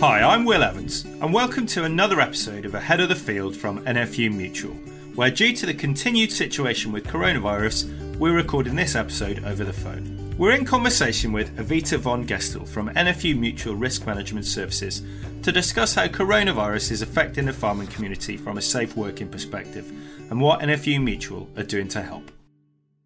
Hi, 0.00 0.20
I'm 0.20 0.44
Will 0.44 0.62
Evans, 0.62 1.06
and 1.06 1.32
welcome 1.32 1.64
to 1.68 1.84
another 1.84 2.20
episode 2.20 2.66
of 2.66 2.74
Ahead 2.74 3.00
of 3.00 3.08
the 3.08 3.14
Field 3.14 3.56
from 3.56 3.82
NFU 3.86 4.30
Mutual, 4.30 4.74
where, 5.14 5.30
due 5.30 5.54
to 5.54 5.64
the 5.64 5.72
continued 5.72 6.30
situation 6.30 6.92
with 6.92 7.06
coronavirus, 7.06 8.18
we're 8.18 8.36
recording 8.36 8.76
this 8.76 8.94
episode 8.94 9.42
over 9.46 9.64
the 9.64 9.72
phone. 9.72 10.34
We're 10.36 10.52
in 10.52 10.66
conversation 10.66 11.32
with 11.32 11.56
Evita 11.56 11.98
Van 11.98 12.26
Gestel 12.26 12.68
from 12.68 12.90
NFU 12.90 13.38
Mutual 13.38 13.74
Risk 13.74 14.04
Management 14.04 14.44
Services 14.44 15.00
to 15.42 15.50
discuss 15.50 15.94
how 15.94 16.08
coronavirus 16.08 16.90
is 16.90 17.00
affecting 17.00 17.46
the 17.46 17.54
farming 17.54 17.88
community 17.88 18.36
from 18.36 18.58
a 18.58 18.62
safe 18.62 18.98
working 18.98 19.30
perspective 19.30 19.90
and 20.30 20.38
what 20.38 20.60
NFU 20.60 21.02
Mutual 21.02 21.48
are 21.56 21.62
doing 21.62 21.88
to 21.88 22.02
help. 22.02 22.30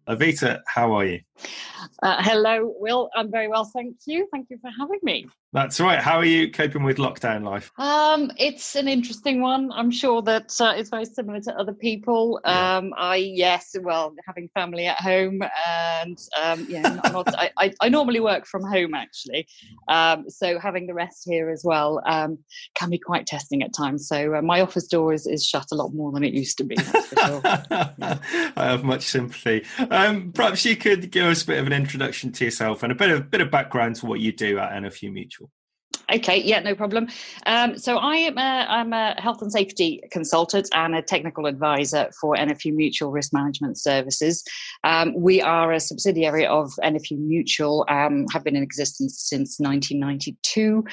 Evita, 0.09 0.61
how 0.67 0.91
are 0.91 1.05
you? 1.05 1.21
Uh, 2.01 2.17
hello, 2.21 2.73
Will. 2.79 3.09
I'm 3.15 3.31
very 3.31 3.47
well, 3.47 3.65
thank 3.65 3.97
you. 4.05 4.27
Thank 4.31 4.49
you 4.49 4.57
for 4.61 4.69
having 4.77 4.99
me. 5.03 5.27
That's 5.53 5.81
right. 5.81 5.99
How 5.99 6.17
are 6.17 6.25
you 6.25 6.49
coping 6.49 6.83
with 6.83 6.97
lockdown 6.97 7.43
life? 7.43 7.71
Um, 7.77 8.31
it's 8.37 8.75
an 8.75 8.87
interesting 8.87 9.41
one. 9.41 9.69
I'm 9.73 9.91
sure 9.91 10.21
that 10.21 10.53
uh, 10.61 10.73
it's 10.77 10.89
very 10.89 11.03
similar 11.03 11.41
to 11.41 11.59
other 11.59 11.73
people. 11.73 12.39
Yeah. 12.45 12.77
Um, 12.77 12.93
I 12.95 13.17
yes, 13.17 13.75
well, 13.81 14.15
having 14.25 14.49
family 14.53 14.87
at 14.87 14.97
home, 14.97 15.41
and 15.67 16.17
um, 16.41 16.65
yeah, 16.69 16.81
not, 16.81 17.11
not, 17.11 17.35
I, 17.37 17.51
I, 17.57 17.73
I, 17.81 17.89
normally 17.89 18.21
work 18.21 18.45
from 18.45 18.63
home 18.63 18.93
actually, 18.93 19.45
um, 19.89 20.29
so 20.29 20.57
having 20.57 20.87
the 20.87 20.93
rest 20.93 21.23
here 21.25 21.49
as 21.49 21.63
well 21.65 22.01
um, 22.05 22.37
can 22.75 22.89
be 22.89 22.97
quite 22.97 23.27
testing 23.27 23.61
at 23.61 23.73
times. 23.73 24.07
So 24.07 24.35
uh, 24.35 24.41
my 24.41 24.61
office 24.61 24.87
door 24.87 25.11
is, 25.11 25.27
is 25.27 25.45
shut 25.45 25.65
a 25.73 25.75
lot 25.75 25.93
more 25.93 26.13
than 26.13 26.23
it 26.23 26.33
used 26.33 26.57
to 26.59 26.63
be. 26.63 26.77
Sure. 26.77 27.41
yeah. 27.43 28.17
I 28.55 28.65
have 28.67 28.85
much 28.85 29.03
sympathy. 29.03 29.65
Um, 29.89 30.31
perhaps 30.31 30.63
you 30.63 30.77
could 30.77 31.11
give 31.11 31.25
us 31.25 31.43
a 31.43 31.47
bit 31.47 31.59
of 31.59 31.67
an 31.71 31.81
introduction 31.81 32.31
to 32.33 32.45
yourself 32.45 32.83
and 32.83 32.91
a 32.91 32.95
bit 32.95 33.11
of 33.11 33.31
bit 33.31 33.41
of 33.41 33.51
background 33.51 33.95
to 33.97 34.05
what 34.05 34.19
you 34.19 34.31
do 34.31 34.59
at 34.59 34.71
NFU 34.71 35.11
Mutual. 35.11 35.49
Okay, 36.13 36.41
yeah, 36.41 36.59
no 36.59 36.75
problem. 36.75 37.07
Um, 37.45 37.77
so 37.77 37.97
I 37.97 38.17
am 38.17 38.37
a, 38.37 38.65
I'm 38.69 38.91
a 38.91 39.15
health 39.21 39.41
and 39.41 39.51
safety 39.51 40.01
consultant 40.11 40.67
and 40.73 40.93
a 40.93 41.01
technical 41.01 41.45
advisor 41.45 42.09
for 42.19 42.35
NFU 42.35 42.73
Mutual 42.73 43.11
Risk 43.11 43.31
Management 43.31 43.77
Services. 43.77 44.43
Um, 44.83 45.13
we 45.15 45.41
are 45.41 45.71
a 45.71 45.79
subsidiary 45.79 46.45
of 46.45 46.69
NFU 46.83 47.17
Mutual, 47.17 47.85
um, 47.87 48.25
have 48.33 48.43
been 48.43 48.57
in 48.57 48.63
existence 48.63 49.21
since 49.21 49.57
1992, 49.59 50.83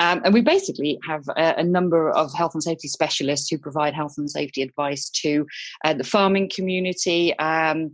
um, 0.00 0.20
and 0.24 0.34
we 0.34 0.40
basically 0.40 0.98
have 1.06 1.22
a, 1.36 1.54
a, 1.58 1.64
number 1.64 2.10
of 2.10 2.34
health 2.34 2.54
and 2.54 2.62
safety 2.62 2.88
specialists 2.88 3.48
who 3.48 3.58
provide 3.58 3.94
health 3.94 4.14
and 4.18 4.30
safety 4.30 4.62
advice 4.62 5.08
to 5.10 5.46
uh, 5.84 5.94
the 5.94 6.04
farming 6.04 6.50
community, 6.52 7.36
um, 7.38 7.90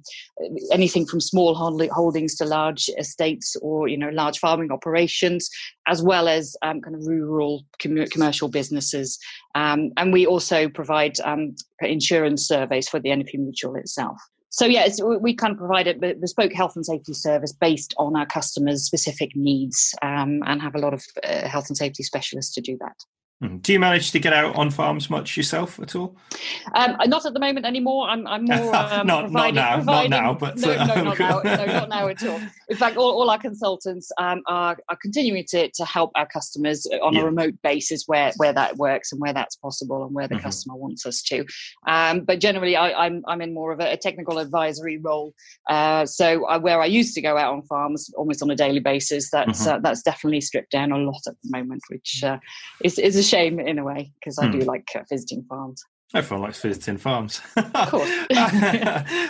anything 0.72 1.06
from 1.06 1.20
small 1.20 1.54
holdings 1.54 2.36
to 2.36 2.44
large 2.46 2.88
estates 2.98 3.54
or 3.60 3.86
you 3.86 3.98
know 3.98 4.08
large 4.10 4.38
farming 4.38 4.72
operations, 4.72 5.50
as 5.86 6.02
well 6.02 6.28
as 6.28 6.56
um, 6.70 6.80
kind 6.80 6.96
of 6.96 7.06
rural 7.06 7.64
com- 7.82 8.06
commercial 8.06 8.48
businesses. 8.48 9.18
Um, 9.54 9.92
and 9.96 10.12
we 10.12 10.26
also 10.26 10.68
provide 10.68 11.18
um, 11.24 11.54
insurance 11.80 12.46
surveys 12.46 12.88
for 12.88 13.00
the 13.00 13.10
NFU 13.10 13.38
Mutual 13.38 13.76
itself. 13.76 14.18
So 14.52 14.66
yeah, 14.66 14.88
we 15.20 15.34
kind 15.34 15.52
of 15.52 15.58
provide 15.58 15.86
a 15.86 16.14
bespoke 16.14 16.52
health 16.52 16.74
and 16.74 16.84
safety 16.84 17.14
service 17.14 17.52
based 17.52 17.94
on 17.98 18.16
our 18.16 18.26
customers' 18.26 18.84
specific 18.84 19.36
needs, 19.36 19.94
um, 20.02 20.42
and 20.44 20.60
have 20.60 20.74
a 20.74 20.80
lot 20.80 20.92
of 20.92 21.04
uh, 21.22 21.46
health 21.46 21.68
and 21.68 21.76
safety 21.76 22.02
specialists 22.02 22.52
to 22.54 22.60
do 22.60 22.76
that. 22.80 22.96
Hmm. 23.40 23.56
Do 23.58 23.72
you 23.72 23.80
manage 23.80 24.10
to 24.12 24.18
get 24.18 24.34
out 24.34 24.54
on 24.56 24.70
farms 24.70 25.08
much 25.08 25.34
yourself 25.34 25.80
at 25.80 25.96
all? 25.96 26.14
Um, 26.74 26.96
not 27.06 27.24
at 27.24 27.32
the 27.32 27.40
moment 27.40 27.64
anymore. 27.64 28.06
I'm, 28.06 28.26
I'm 28.26 28.44
more 28.44 28.74
um, 28.76 29.06
not, 29.06 29.30
not 29.32 29.54
now, 29.54 29.76
providing, 29.76 30.10
not 30.10 30.22
now, 30.22 30.34
but 30.34 30.58
no, 30.58 30.72
uh, 30.72 30.84
no, 30.84 31.02
not 31.04 31.18
now, 31.18 31.40
no, 31.56 31.64
not 31.64 31.88
now 31.88 32.08
at 32.08 32.22
all. 32.26 32.40
In 32.68 32.76
fact, 32.76 32.98
all, 32.98 33.10
all 33.12 33.30
our 33.30 33.38
consultants 33.38 34.12
um, 34.18 34.42
are, 34.46 34.76
are 34.90 34.96
continuing 35.00 35.44
to, 35.48 35.70
to 35.70 35.84
help 35.86 36.10
our 36.16 36.26
customers 36.26 36.86
on 37.02 37.14
yeah. 37.14 37.22
a 37.22 37.24
remote 37.24 37.54
basis 37.62 38.04
where, 38.06 38.30
where 38.36 38.52
that 38.52 38.76
works 38.76 39.10
and 39.10 39.20
where 39.22 39.32
that's 39.32 39.56
possible 39.56 40.04
and 40.04 40.14
where 40.14 40.28
the 40.28 40.34
mm-hmm. 40.34 40.44
customer 40.44 40.76
wants 40.76 41.06
us 41.06 41.22
to. 41.22 41.46
Um, 41.86 42.20
but 42.20 42.40
generally, 42.40 42.76
I, 42.76 43.06
am 43.06 43.22
I'm, 43.24 43.24
I'm 43.26 43.40
in 43.40 43.54
more 43.54 43.72
of 43.72 43.80
a, 43.80 43.92
a 43.92 43.96
technical 43.96 44.38
advisory 44.38 44.98
role. 44.98 45.34
Uh, 45.66 46.04
so 46.04 46.44
I, 46.44 46.58
where 46.58 46.82
I 46.82 46.86
used 46.86 47.14
to 47.14 47.22
go 47.22 47.38
out 47.38 47.54
on 47.54 47.62
farms 47.62 48.12
almost 48.18 48.42
on 48.42 48.50
a 48.50 48.56
daily 48.56 48.80
basis, 48.80 49.30
that's 49.30 49.62
mm-hmm. 49.62 49.76
uh, 49.76 49.78
that's 49.78 50.02
definitely 50.02 50.42
stripped 50.42 50.72
down 50.72 50.92
a 50.92 50.98
lot 50.98 51.22
at 51.26 51.36
the 51.42 51.50
moment, 51.50 51.80
which 51.88 52.22
uh, 52.22 52.36
is 52.84 52.98
is 52.98 53.16
a 53.16 53.29
shame 53.30 53.60
in 53.60 53.78
a 53.78 53.84
way 53.84 54.12
because 54.18 54.38
I 54.38 54.48
do 54.48 54.60
hmm. 54.60 54.64
like 54.64 54.88
uh, 54.94 55.02
visiting 55.08 55.44
farms. 55.44 55.84
Everyone 56.12 56.42
likes 56.42 56.60
visiting 56.60 56.96
farms. 56.96 57.40
of 57.56 57.88
course. 57.88 58.10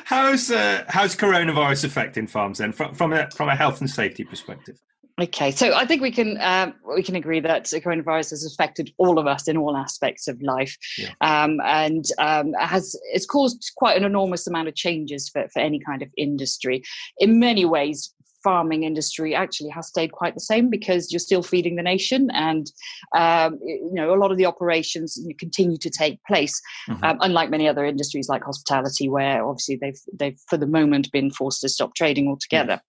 how's 0.04 0.50
uh, 0.50 0.84
how's 0.88 1.14
coronavirus 1.14 1.84
affecting 1.84 2.26
farms 2.26 2.58
then, 2.58 2.72
from 2.72 2.94
from 2.94 3.12
a, 3.12 3.30
from 3.30 3.48
a 3.48 3.56
health 3.56 3.80
and 3.80 3.90
safety 3.90 4.24
perspective? 4.24 4.80
Okay, 5.20 5.50
so 5.50 5.74
I 5.74 5.84
think 5.84 6.00
we 6.00 6.10
can 6.10 6.38
um, 6.40 6.74
we 6.96 7.02
can 7.02 7.16
agree 7.16 7.40
that 7.40 7.64
coronavirus 7.64 8.30
has 8.30 8.46
affected 8.46 8.90
all 8.96 9.18
of 9.18 9.26
us 9.26 9.48
in 9.48 9.58
all 9.58 9.76
aspects 9.76 10.26
of 10.28 10.40
life, 10.40 10.74
yeah. 10.96 11.10
um, 11.20 11.60
and 11.64 12.06
um, 12.18 12.54
has 12.58 12.98
it's 13.12 13.26
caused 13.26 13.72
quite 13.76 13.98
an 13.98 14.04
enormous 14.04 14.46
amount 14.46 14.68
of 14.68 14.74
changes 14.74 15.28
for, 15.28 15.46
for 15.52 15.60
any 15.60 15.80
kind 15.80 16.00
of 16.00 16.08
industry. 16.16 16.82
In 17.18 17.38
many 17.38 17.66
ways, 17.66 18.14
farming 18.42 18.84
industry 18.84 19.34
actually 19.34 19.70
has 19.70 19.88
stayed 19.88 20.12
quite 20.12 20.34
the 20.34 20.40
same 20.40 20.70
because 20.70 21.12
you're 21.12 21.18
still 21.20 21.42
feeding 21.42 21.76
the 21.76 21.82
nation 21.82 22.30
and 22.32 22.72
um, 23.16 23.58
you 23.62 23.92
know 23.92 24.14
a 24.14 24.16
lot 24.16 24.30
of 24.30 24.38
the 24.38 24.46
operations 24.46 25.18
continue 25.38 25.76
to 25.78 25.90
take 25.90 26.22
place 26.24 26.60
mm-hmm. 26.88 27.04
um, 27.04 27.18
unlike 27.20 27.50
many 27.50 27.68
other 27.68 27.84
industries 27.84 28.28
like 28.28 28.42
hospitality 28.44 29.08
where 29.08 29.46
obviously 29.46 29.76
they've 29.76 30.00
they've 30.14 30.38
for 30.48 30.56
the 30.56 30.66
moment 30.66 31.10
been 31.12 31.30
forced 31.30 31.60
to 31.60 31.68
stop 31.68 31.94
trading 31.94 32.28
altogether 32.28 32.80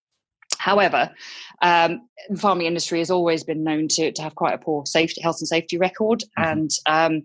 However, 0.58 1.10
um, 1.64 2.08
the 2.30 2.38
farming 2.38 2.68
industry 2.68 3.00
has 3.00 3.10
always 3.10 3.44
been 3.44 3.64
known 3.64 3.88
to, 3.90 4.12
to 4.12 4.22
have 4.22 4.36
quite 4.36 4.54
a 4.54 4.60
poor 4.60 4.86
safety, 4.86 5.20
health 5.22 5.38
and 5.40 5.48
safety 5.48 5.78
record, 5.78 6.20
mm-hmm. 6.38 6.44
and 6.44 6.72
um, 6.86 7.24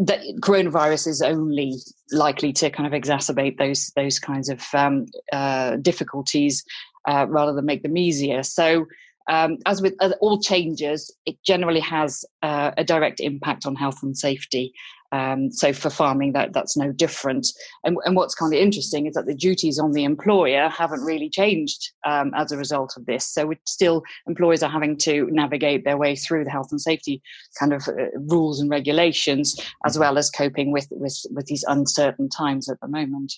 that 0.00 0.20
coronavirus 0.40 1.06
is 1.06 1.22
only 1.22 1.74
likely 2.12 2.52
to 2.52 2.70
kind 2.70 2.86
of 2.86 3.00
exacerbate 3.00 3.58
those 3.58 3.92
those 3.96 4.18
kinds 4.18 4.48
of 4.48 4.62
um, 4.74 5.06
uh, 5.32 5.76
difficulties 5.76 6.64
uh, 7.08 7.26
rather 7.28 7.52
than 7.52 7.64
make 7.64 7.82
them 7.82 7.96
easier. 7.96 8.42
So, 8.42 8.86
um, 9.28 9.58
as 9.66 9.82
with 9.82 9.94
all 10.20 10.40
changes, 10.40 11.14
it 11.26 11.36
generally 11.44 11.80
has 11.80 12.24
uh, 12.42 12.70
a 12.76 12.84
direct 12.84 13.20
impact 13.20 13.66
on 13.66 13.74
health 13.74 14.02
and 14.02 14.16
safety. 14.16 14.72
Um, 15.12 15.52
so 15.52 15.72
for 15.72 15.88
farming, 15.88 16.32
that 16.32 16.52
that's 16.52 16.76
no 16.76 16.90
different. 16.90 17.46
And, 17.84 17.96
and, 18.04 18.16
what's 18.16 18.34
kind 18.34 18.52
of 18.52 18.58
interesting 18.58 19.06
is 19.06 19.14
that 19.14 19.26
the 19.26 19.34
duties 19.34 19.78
on 19.78 19.92
the 19.92 20.02
employer 20.02 20.68
haven't 20.68 21.02
really 21.02 21.30
changed 21.30 21.92
um, 22.04 22.32
as 22.34 22.50
a 22.50 22.56
result 22.56 22.94
of 22.96 23.06
this. 23.06 23.24
So 23.24 23.46
we 23.46 23.56
still, 23.66 24.02
employers 24.26 24.64
are 24.64 24.70
having 24.70 24.96
to 24.98 25.28
navigate 25.30 25.84
their 25.84 25.96
way 25.96 26.16
through 26.16 26.44
the 26.44 26.50
health 26.50 26.68
and 26.72 26.80
safety 26.80 27.22
kind 27.58 27.72
of 27.72 27.86
uh, 27.86 28.10
rules 28.28 28.60
and 28.60 28.68
regulations, 28.68 29.58
as 29.84 29.92
mm-hmm. 29.92 30.00
well 30.00 30.18
as 30.18 30.28
coping 30.28 30.72
with, 30.72 30.88
with 30.90 31.16
with 31.30 31.46
these 31.46 31.64
uncertain 31.68 32.28
times 32.28 32.68
at 32.68 32.80
the 32.80 32.88
moment 32.88 33.34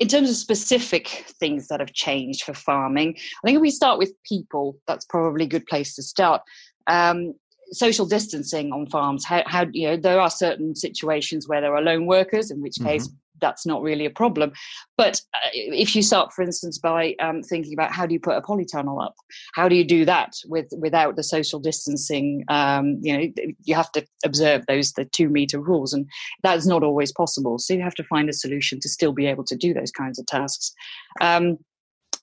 in 0.00 0.08
terms 0.08 0.30
of 0.30 0.36
specific 0.36 1.26
things 1.38 1.68
that 1.68 1.78
have 1.78 1.92
changed 1.92 2.44
for 2.44 2.54
farming, 2.54 3.14
I 3.16 3.46
think 3.46 3.56
if 3.56 3.60
we 3.60 3.70
start 3.70 3.98
with 3.98 4.12
people, 4.24 4.78
that's 4.88 5.04
probably 5.04 5.44
a 5.44 5.48
good 5.48 5.66
place 5.66 5.94
to 5.94 6.02
start. 6.02 6.42
Um, 6.86 7.34
social 7.72 8.06
distancing 8.06 8.72
on 8.72 8.86
farms. 8.86 9.24
How, 9.24 9.44
how, 9.46 9.66
you 9.72 9.88
know 9.88 9.96
there 9.96 10.20
are 10.20 10.30
certain 10.30 10.74
situations 10.74 11.46
where 11.46 11.60
there 11.60 11.76
are 11.76 11.82
lone 11.82 12.06
workers, 12.06 12.50
in 12.50 12.60
which 12.60 12.76
case 12.82 13.06
mm-hmm 13.06 13.16
that's 13.40 13.66
not 13.66 13.82
really 13.82 14.06
a 14.06 14.10
problem. 14.10 14.52
But 14.96 15.20
uh, 15.34 15.50
if 15.52 15.94
you 15.94 16.02
start, 16.02 16.32
for 16.32 16.42
instance, 16.42 16.78
by 16.78 17.14
um, 17.20 17.42
thinking 17.42 17.72
about 17.72 17.92
how 17.92 18.06
do 18.06 18.12
you 18.12 18.20
put 18.20 18.36
a 18.36 18.42
polytunnel 18.42 19.04
up, 19.04 19.14
how 19.54 19.68
do 19.68 19.74
you 19.74 19.84
do 19.84 20.04
that 20.04 20.34
with 20.46 20.68
without 20.76 21.16
the 21.16 21.22
social 21.22 21.60
distancing? 21.60 22.44
Um, 22.48 22.98
you 23.02 23.16
know, 23.16 23.44
you 23.64 23.74
have 23.74 23.92
to 23.92 24.04
observe 24.24 24.66
those 24.66 24.92
the 24.92 25.04
two 25.04 25.28
meter 25.28 25.60
rules, 25.60 25.92
and 25.92 26.06
that 26.42 26.56
is 26.56 26.66
not 26.66 26.82
always 26.82 27.12
possible. 27.12 27.58
So 27.58 27.74
you 27.74 27.82
have 27.82 27.94
to 27.94 28.04
find 28.04 28.28
a 28.28 28.34
solution 28.34 28.80
to 28.80 28.88
still 28.88 29.12
be 29.12 29.26
able 29.26 29.44
to 29.44 29.56
do 29.56 29.74
those 29.74 29.90
kinds 29.90 30.18
of 30.18 30.26
tasks. 30.26 30.72
Um, 31.20 31.58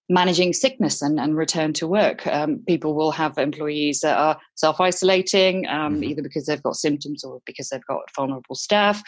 managing 0.09 0.53
sickness 0.53 1.01
and, 1.01 1.19
and 1.19 1.35
return 1.35 1.73
to 1.73 1.87
work. 1.87 2.25
Um, 2.27 2.63
people 2.67 2.93
will 2.93 3.11
have 3.11 3.37
employees 3.37 3.99
that 4.01 4.17
are 4.17 4.39
self 4.55 4.79
isolating, 4.79 5.67
um, 5.67 5.95
mm-hmm. 5.95 6.05
either 6.05 6.21
because 6.21 6.45
they've 6.45 6.63
got 6.63 6.75
symptoms 6.75 7.23
or 7.23 7.41
because 7.45 7.69
they've 7.69 7.85
got 7.85 8.13
vulnerable 8.15 8.55
staff. 8.55 9.01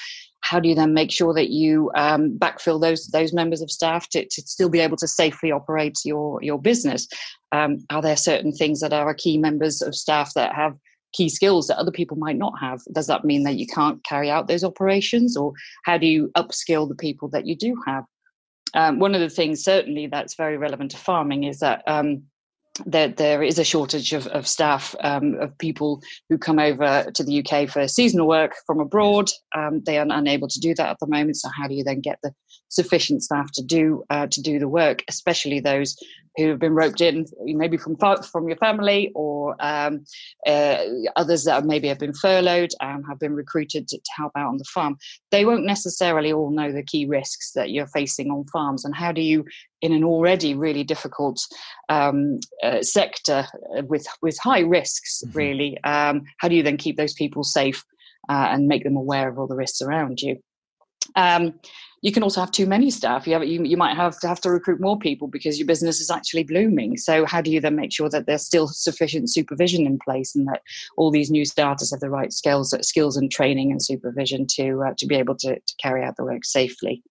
How 0.50 0.60
do 0.60 0.68
you 0.68 0.76
then 0.76 0.94
make 0.94 1.12
sure 1.12 1.34
that 1.34 1.50
you 1.50 1.92
um, 1.96 2.38
backfill 2.38 2.82
those 2.82 3.08
those 3.08 3.34
members 3.34 3.62
of 3.62 3.72
staff 3.72 4.10
to, 4.10 4.26
to 4.26 4.42
still 4.42 4.70
be 4.70 4.80
able 4.80 4.98
to 4.98 5.08
safely 5.08 5.52
operate 5.52 6.00
your 6.06 6.42
your 6.42 6.60
business? 6.60 7.08
Um, 7.52 7.86
are 7.90 8.02
there 8.02 8.18
certain 8.18 8.52
things 8.52 8.80
that 8.80 8.94
are 8.94 9.14
key 9.14 9.38
members 9.38 9.82
of 9.82 9.96
staff 9.96 10.34
that 10.34 10.54
have 10.56 10.76
key 11.14 11.30
skills 11.30 11.68
that 11.68 11.78
other 11.78 11.92
people 11.92 12.18
might 12.18 12.38
not 12.38 12.54
have? 12.60 12.80
Does 12.94 13.08
that 13.08 13.26
mean 13.26 13.44
that 13.44 13.56
you 13.58 13.68
can't 13.68 14.04
carry 14.04 14.30
out 14.30 14.48
those 14.48 14.64
operations, 14.64 15.38
or 15.38 15.54
how 15.86 15.98
do 15.98 16.08
you 16.08 16.32
upskill 16.36 16.88
the 16.88 16.96
people 16.96 17.30
that 17.30 17.46
you 17.46 17.56
do 17.56 17.76
have? 17.86 18.06
um, 18.74 19.00
one 19.00 19.16
of 19.16 19.22
the 19.22 19.30
things 19.30 19.64
certainly 19.64 20.08
that's 20.08 20.36
very 20.36 20.58
relevant 20.58 20.92
to 20.92 20.98
farming 20.98 21.44
is 21.44 21.60
that 21.60 21.84
um, 21.88 22.24
there, 22.86 23.08
there 23.08 23.44
is 23.44 23.60
a 23.60 23.64
shortage 23.64 24.14
of, 24.14 24.28
of 24.28 24.48
staff, 24.48 24.96
um, 25.02 25.36
of 25.36 25.58
people 25.58 26.02
who 26.30 26.38
come 26.38 26.60
over 26.60 27.10
to 27.14 27.24
the 27.24 27.44
UK 27.46 27.70
for 27.70 27.88
seasonal 27.88 28.28
work 28.28 28.56
from 28.66 28.80
abroad. 28.80 29.30
Um, 29.56 29.82
they 29.86 29.98
are 29.98 30.06
unable 30.10 30.48
to 30.48 30.60
do 30.60 30.74
that 30.76 30.90
at 30.90 31.00
the 31.00 31.08
moment. 31.08 31.38
So, 31.38 31.50
how 31.56 31.68
do 31.68 31.74
you 31.74 31.84
then 31.84 32.02
get 32.02 32.20
the 32.24 32.34
sufficient 32.70 33.24
staff 33.24 33.52
to 33.54 33.64
do 33.64 34.04
uh, 34.10 34.28
to 34.28 34.42
do 34.42 34.60
the 34.60 34.68
work, 34.68 35.04
especially 35.08 35.60
those 35.60 35.98
who 36.38 36.50
have 36.50 36.60
been 36.60 36.74
roped 36.74 37.02
in, 37.02 37.26
maybe 37.44 37.78
from 37.78 37.96
from 38.32 38.48
your 38.48 38.58
family 38.58 39.12
or 39.16 39.56
um, 39.60 40.06
uh, 40.48 40.78
others 41.16 41.44
that 41.44 41.66
maybe 41.66 41.88
have 41.88 42.00
been 42.00 42.14
furloughed 42.14 42.72
and 42.82 43.04
have 43.08 43.20
been 43.20 43.34
recruited 43.34 43.88
to, 43.88 43.98
to, 43.98 44.12
help 44.16 44.32
out 44.36 44.48
on 44.48 44.58
the 44.58 44.64
farm. 44.66 44.98
They 45.32 45.46
won't 45.46 45.66
necessarily 45.66 46.32
all 46.32 46.52
know 46.52 46.72
the 46.72 46.84
key 46.84 47.06
risks 47.06 47.52
that 47.54 47.72
you're 47.72 47.88
facing 47.88 48.32
on 48.32 48.46
farms, 48.46 48.86
and 48.86 48.96
how 48.96 49.12
do 49.12 49.22
you, 49.22 49.46
in 49.82 49.94
an 49.94 50.04
already 50.04 50.54
really 50.54 50.84
difficult 50.84 51.40
um, 51.90 52.40
uh, 52.64 52.82
sector 52.82 53.46
with 53.88 54.06
with 54.22 54.38
high 54.42 54.62
risks, 54.62 55.24
mm-hmm. 55.26 55.38
really, 55.38 55.84
um, 55.84 56.24
how 56.38 56.48
do 56.48 56.56
you 56.56 56.64
then 56.64 56.78
keep 56.78 56.98
those 56.98 57.14
people 57.14 57.44
safe 57.44 57.84
uh, 58.30 58.50
and 58.52 58.68
make 58.68 58.84
them 58.84 58.96
aware 58.96 59.30
of 59.30 59.40
all 59.40 59.48
the 59.48 59.56
risks 59.56 59.82
around 59.82 60.22
you? 60.22 60.42
Um, 61.16 61.54
you 62.02 62.12
can 62.12 62.24
also 62.24 62.40
have 62.40 62.52
too 62.52 62.66
many 62.66 62.90
staff. 62.92 63.28
You 63.28 63.34
have 63.34 63.44
you, 63.44 63.64
you 63.64 63.78
might 63.78 63.96
have 63.96 64.20
to 64.22 64.28
have 64.28 64.40
to 64.42 64.52
recruit 64.52 64.80
more 64.80 64.98
people 64.98 65.28
because 65.28 65.60
your 65.60 65.68
business 65.68 66.00
is 66.00 66.10
actually 66.10 66.44
blooming. 66.44 66.98
So 66.98 67.26
how 67.26 67.42
do 67.42 67.52
you 67.52 67.60
then 67.60 67.76
make 67.76 67.92
sure 67.92 68.10
that 68.10 68.26
there's 68.26 68.46
still 68.46 68.68
sufficient 68.68 69.30
supervision 69.30 69.86
in 69.86 70.00
place 70.00 70.36
and 70.36 70.48
that 70.48 70.62
all 70.98 71.12
these 71.12 71.30
new 71.30 71.46
starters 71.46 71.92
have 71.92 72.00
the 72.00 72.10
right 72.10 72.32
skills 72.32 72.74
skills 72.88 73.18
and 73.18 73.30
training 73.30 73.72
and 73.72 73.84
supervision 73.84 74.48
to 74.56 74.84
uh, 74.88 74.94
to 74.98 75.06
be 75.06 75.16
able 75.16 75.36
to, 75.38 75.56
to 75.56 75.76
carry 75.82 76.04
out 76.04 76.16
the 76.16 76.24
work 76.24 76.46
safely. 76.46 77.04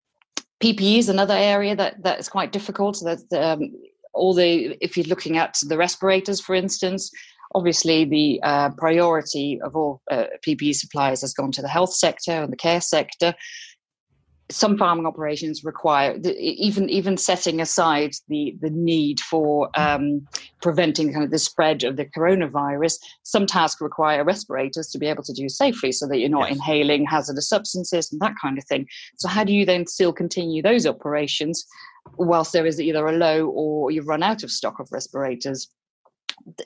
PPE 0.61 0.99
is 0.99 1.09
another 1.09 1.35
area 1.35 1.75
that 1.75 2.01
that 2.03 2.19
is 2.19 2.29
quite 2.29 2.51
difficult. 2.51 3.01
That 3.03 3.21
um, 3.37 3.73
all 4.13 4.33
the 4.33 4.77
if 4.81 4.95
you're 4.95 5.07
looking 5.07 5.37
at 5.37 5.57
the 5.63 5.77
respirators, 5.77 6.39
for 6.39 6.55
instance, 6.55 7.11
obviously 7.53 8.05
the 8.05 8.39
uh, 8.41 8.69
priority 8.77 9.59
of 9.61 9.75
all 9.75 10.01
uh, 10.09 10.25
PPE 10.45 10.75
suppliers 10.75 11.21
has 11.21 11.33
gone 11.33 11.51
to 11.51 11.61
the 11.61 11.67
health 11.67 11.93
sector 11.93 12.31
and 12.31 12.53
the 12.53 12.57
care 12.57 12.81
sector 12.81 13.33
some 14.49 14.77
farming 14.77 15.05
operations 15.05 15.63
require 15.63 16.17
even 16.39 16.89
even 16.89 17.17
setting 17.17 17.59
aside 17.59 18.13
the 18.29 18.55
the 18.61 18.69
need 18.69 19.19
for 19.19 19.69
um, 19.75 20.25
preventing 20.61 21.11
kind 21.11 21.25
of 21.25 21.31
the 21.31 21.39
spread 21.39 21.83
of 21.83 21.97
the 21.97 22.05
coronavirus. 22.05 22.95
Some 23.23 23.45
tasks 23.45 23.81
require 23.81 24.23
respirators 24.23 24.87
to 24.87 24.97
be 24.97 25.07
able 25.07 25.23
to 25.23 25.33
do 25.33 25.49
safely, 25.49 25.91
so 25.91 26.07
that 26.07 26.19
you're 26.19 26.29
not 26.29 26.49
yes. 26.49 26.57
inhaling 26.57 27.05
hazardous 27.05 27.49
substances 27.49 28.11
and 28.11 28.21
that 28.21 28.35
kind 28.41 28.57
of 28.57 28.63
thing. 28.65 28.87
So 29.17 29.27
how 29.27 29.43
do 29.43 29.53
you 29.53 29.65
then 29.65 29.85
still 29.85 30.13
continue 30.13 30.61
those 30.61 30.85
operations 30.85 31.65
whilst 32.17 32.53
there 32.53 32.65
is 32.65 32.79
either 32.79 33.05
a 33.05 33.17
low 33.17 33.47
or 33.47 33.91
you've 33.91 34.07
run 34.07 34.23
out 34.23 34.43
of 34.43 34.51
stock 34.51 34.79
of 34.79 34.91
respirators? 34.91 35.69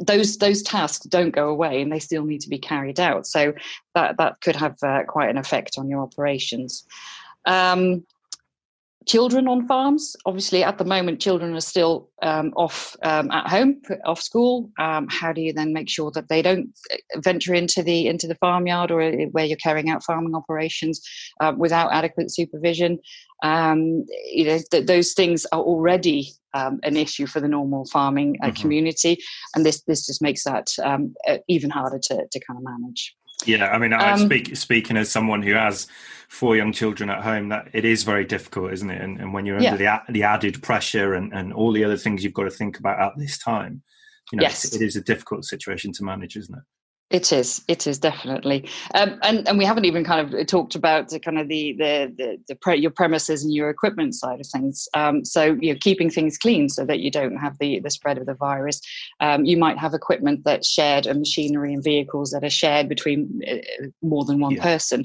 those 0.01 0.37
those 0.37 0.61
tasks 0.61 1.05
don't 1.05 1.31
go 1.31 1.47
away 1.49 1.81
and 1.81 1.91
they 1.91 1.99
still 1.99 2.25
need 2.25 2.41
to 2.41 2.49
be 2.49 2.59
carried 2.59 2.99
out 2.99 3.25
so 3.25 3.53
that 3.95 4.17
that 4.17 4.39
could 4.41 4.55
have 4.55 4.75
uh, 4.83 5.03
quite 5.07 5.29
an 5.29 5.37
effect 5.37 5.75
on 5.77 5.89
your 5.89 6.01
operations 6.01 6.85
um, 7.45 8.03
children 9.07 9.47
on 9.47 9.67
farms. 9.67 10.15
Obviously, 10.25 10.63
at 10.63 10.77
the 10.77 10.85
moment, 10.85 11.21
children 11.21 11.55
are 11.55 11.61
still 11.61 12.09
um, 12.21 12.53
off 12.55 12.95
um, 13.03 13.31
at 13.31 13.47
home, 13.47 13.81
off 14.05 14.21
school. 14.21 14.69
Um, 14.79 15.07
how 15.09 15.33
do 15.33 15.41
you 15.41 15.53
then 15.53 15.73
make 15.73 15.89
sure 15.89 16.11
that 16.11 16.29
they 16.29 16.41
don't 16.41 16.69
uh, 16.93 17.19
venture 17.19 17.53
into 17.53 17.83
the 17.83 18.07
into 18.07 18.27
the 18.27 18.35
farmyard 18.35 18.91
or 18.91 19.01
uh, 19.01 19.11
where 19.31 19.45
you're 19.45 19.57
carrying 19.57 19.89
out 19.89 20.03
farming 20.03 20.35
operations 20.35 21.01
uh, 21.39 21.53
without 21.57 21.91
adequate 21.91 22.31
supervision? 22.31 22.99
Um, 23.43 24.05
you 24.31 24.45
know, 24.45 24.59
th- 24.69 24.85
those 24.85 25.13
things 25.13 25.45
are 25.51 25.61
already 25.61 26.31
um, 26.53 26.79
an 26.83 26.95
issue 26.95 27.25
for 27.25 27.39
the 27.39 27.47
normal 27.47 27.85
farming 27.85 28.37
uh, 28.41 28.47
mm-hmm. 28.47 28.61
community, 28.61 29.17
and 29.55 29.65
this 29.65 29.81
this 29.83 30.05
just 30.05 30.21
makes 30.21 30.43
that 30.43 30.67
um, 30.83 31.15
even 31.47 31.69
harder 31.69 31.99
to 32.03 32.27
to 32.31 32.39
kind 32.39 32.57
of 32.57 32.63
manage. 32.63 33.15
Yeah, 33.45 33.69
I 33.69 33.77
mean, 33.77 33.93
I 33.93 34.11
um, 34.11 34.19
speak 34.19 34.55
speaking 34.55 34.97
as 34.97 35.11
someone 35.11 35.41
who 35.41 35.53
has 35.53 35.87
four 36.27 36.55
young 36.55 36.71
children 36.71 37.09
at 37.09 37.21
home, 37.21 37.49
that 37.49 37.69
it 37.73 37.85
is 37.85 38.03
very 38.03 38.25
difficult, 38.25 38.71
isn't 38.73 38.89
it? 38.89 39.01
And, 39.01 39.19
and 39.19 39.33
when 39.33 39.45
you're 39.45 39.57
under 39.57 39.81
yeah. 39.81 40.01
the 40.05 40.13
the 40.13 40.23
added 40.23 40.61
pressure 40.61 41.13
and, 41.13 41.33
and 41.33 41.53
all 41.53 41.71
the 41.71 41.83
other 41.83 41.97
things 41.97 42.23
you've 42.23 42.33
got 42.33 42.43
to 42.43 42.51
think 42.51 42.79
about 42.79 42.99
at 42.99 43.13
this 43.17 43.37
time, 43.37 43.81
you 44.31 44.37
know, 44.37 44.43
yes. 44.43 44.73
it 44.73 44.81
is 44.81 44.95
a 44.95 45.01
difficult 45.01 45.45
situation 45.45 45.91
to 45.93 46.03
manage, 46.03 46.35
isn't 46.37 46.55
it? 46.55 46.63
It 47.11 47.33
is. 47.33 47.61
It 47.67 47.87
is 47.87 47.99
definitely, 47.99 48.69
um, 48.95 49.19
and 49.21 49.45
and 49.47 49.57
we 49.57 49.65
haven't 49.65 49.83
even 49.83 50.05
kind 50.05 50.33
of 50.33 50.47
talked 50.47 50.75
about 50.75 51.09
the 51.09 51.19
kind 51.19 51.37
of 51.37 51.49
the 51.49 51.73
the 51.73 52.13
the, 52.17 52.37
the 52.47 52.55
pre- 52.55 52.79
your 52.79 52.89
premises 52.89 53.43
and 53.43 53.53
your 53.53 53.69
equipment 53.69 54.15
side 54.15 54.39
of 54.39 54.47
things. 54.47 54.87
Um, 54.93 55.25
so 55.25 55.57
you 55.59 55.73
know, 55.73 55.79
keeping 55.81 56.09
things 56.09 56.37
clean 56.37 56.69
so 56.69 56.85
that 56.85 57.01
you 57.01 57.11
don't 57.11 57.35
have 57.35 57.57
the 57.59 57.81
the 57.81 57.89
spread 57.89 58.17
of 58.17 58.27
the 58.27 58.33
virus. 58.33 58.79
Um, 59.19 59.43
you 59.43 59.57
might 59.57 59.77
have 59.77 59.93
equipment 59.93 60.45
that's 60.45 60.69
shared 60.69 61.05
and 61.05 61.19
machinery 61.19 61.73
and 61.73 61.83
vehicles 61.83 62.31
that 62.31 62.45
are 62.45 62.49
shared 62.49 62.87
between 62.87 63.41
uh, 63.45 63.57
more 64.01 64.23
than 64.23 64.39
one 64.39 64.55
yeah. 64.55 64.63
person. 64.63 65.03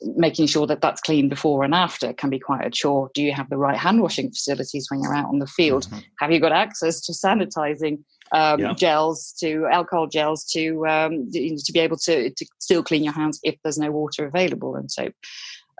Making 0.00 0.46
sure 0.46 0.66
that 0.68 0.80
that's 0.80 1.00
clean 1.00 1.28
before 1.28 1.64
and 1.64 1.74
after 1.74 2.12
can 2.12 2.30
be 2.30 2.38
quite 2.38 2.64
a 2.64 2.70
chore. 2.70 3.10
Do 3.14 3.22
you 3.22 3.32
have 3.32 3.50
the 3.50 3.58
right 3.58 3.76
hand 3.76 4.00
washing 4.00 4.30
facilities 4.30 4.86
when 4.88 5.02
you're 5.02 5.14
out 5.14 5.26
on 5.26 5.40
the 5.40 5.46
field? 5.48 5.86
Mm-hmm. 5.86 5.98
Have 6.20 6.30
you 6.30 6.38
got 6.38 6.52
access 6.52 7.00
to 7.00 7.12
sanitizing? 7.12 7.98
Um, 8.32 8.60
yeah. 8.60 8.74
gels 8.74 9.34
to 9.40 9.66
alcohol 9.70 10.06
gels 10.06 10.44
to 10.46 10.86
um, 10.86 11.30
to 11.30 11.72
be 11.72 11.80
able 11.80 11.96
to, 11.98 12.30
to 12.30 12.46
still 12.58 12.82
clean 12.82 13.04
your 13.04 13.12
hands 13.12 13.40
if 13.42 13.56
there's 13.62 13.78
no 13.78 13.90
water 13.90 14.26
available 14.26 14.76
and 14.76 14.90
soap. 14.90 15.14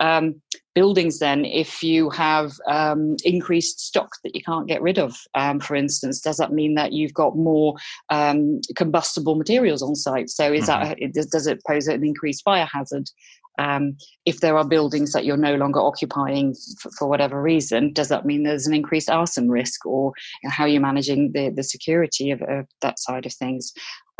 Um, 0.00 0.40
buildings, 0.74 1.18
then, 1.18 1.44
if 1.44 1.82
you 1.82 2.08
have 2.10 2.52
um, 2.68 3.16
increased 3.24 3.80
stock 3.80 4.10
that 4.22 4.34
you 4.34 4.42
can't 4.42 4.68
get 4.68 4.80
rid 4.80 4.98
of, 4.98 5.16
um, 5.34 5.58
for 5.58 5.74
instance, 5.74 6.20
does 6.20 6.36
that 6.36 6.52
mean 6.52 6.74
that 6.76 6.92
you've 6.92 7.14
got 7.14 7.36
more 7.36 7.74
um, 8.10 8.60
combustible 8.76 9.34
materials 9.34 9.82
on 9.82 9.96
site? 9.96 10.30
So, 10.30 10.52
is 10.52 10.68
mm-hmm. 10.68 11.00
that 11.00 11.12
does, 11.12 11.26
does 11.26 11.46
it 11.46 11.60
pose 11.66 11.88
an 11.88 12.04
increased 12.04 12.44
fire 12.44 12.68
hazard? 12.72 13.08
Um, 13.58 13.96
if 14.24 14.40
there 14.40 14.56
are 14.56 14.64
buildings 14.64 15.12
that 15.12 15.24
you're 15.24 15.36
no 15.36 15.56
longer 15.56 15.80
occupying 15.80 16.54
for, 16.80 16.90
for, 16.92 17.08
whatever 17.08 17.42
reason, 17.42 17.92
does 17.92 18.08
that 18.08 18.24
mean 18.24 18.44
there's 18.44 18.66
an 18.66 18.74
increased 18.74 19.10
arson 19.10 19.50
risk, 19.50 19.84
or 19.84 20.12
how 20.44 20.64
are 20.64 20.68
you 20.68 20.80
managing 20.80 21.32
the, 21.32 21.50
the 21.50 21.64
security 21.64 22.30
of, 22.30 22.40
of 22.42 22.66
that 22.82 22.98
side 22.98 23.26
of 23.26 23.34
things? 23.34 23.72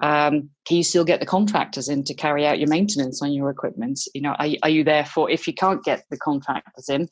Um, 0.02 0.50
can 0.67 0.76
you 0.76 0.85
still 0.85 1.05
get 1.05 1.20
the 1.20 1.26
contractors 1.26 1.88
in 1.88 2.05
to 2.05 2.14
carry 2.14 2.46
out 2.46 2.58
your 2.58 2.69
maintenance 2.69 3.23
on 3.23 3.32
your 3.32 3.50
equipment? 3.50 4.00
You 4.14 4.23
know, 4.23 4.35
are, 4.38 4.49
are 4.62 4.70
you 4.70 4.85
there 4.85 5.05
for 5.05 5.31
if 5.31 5.46
you 5.46 5.55
can't 5.55 5.84
get 5.84 6.05
the 6.11 6.19
contractors 6.19 6.88
in? 6.88 7.08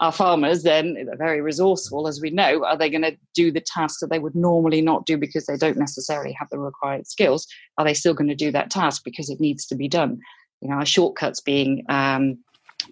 Our 0.00 0.12
farmers 0.12 0.62
then 0.62 0.96
are 1.12 1.16
very 1.16 1.42
resourceful, 1.42 2.08
as 2.08 2.22
we 2.22 2.30
know. 2.30 2.64
Are 2.64 2.76
they 2.76 2.88
going 2.88 3.02
to 3.02 3.16
do 3.34 3.52
the 3.52 3.60
tasks 3.60 4.00
that 4.00 4.08
they 4.08 4.18
would 4.18 4.34
normally 4.34 4.80
not 4.80 5.04
do 5.04 5.18
because 5.18 5.44
they 5.44 5.58
don't 5.58 5.76
necessarily 5.76 6.32
have 6.32 6.48
the 6.48 6.58
required 6.58 7.06
skills? 7.06 7.46
Are 7.76 7.84
they 7.84 7.92
still 7.92 8.14
going 8.14 8.28
to 8.28 8.34
do 8.34 8.50
that 8.50 8.70
task 8.70 9.02
because 9.04 9.28
it 9.28 9.40
needs 9.40 9.66
to 9.66 9.74
be 9.74 9.88
done? 9.88 10.18
You 10.60 10.68
know, 10.68 10.76
our 10.76 10.86
shortcuts 10.86 11.40
being 11.40 11.84
um, 11.88 12.38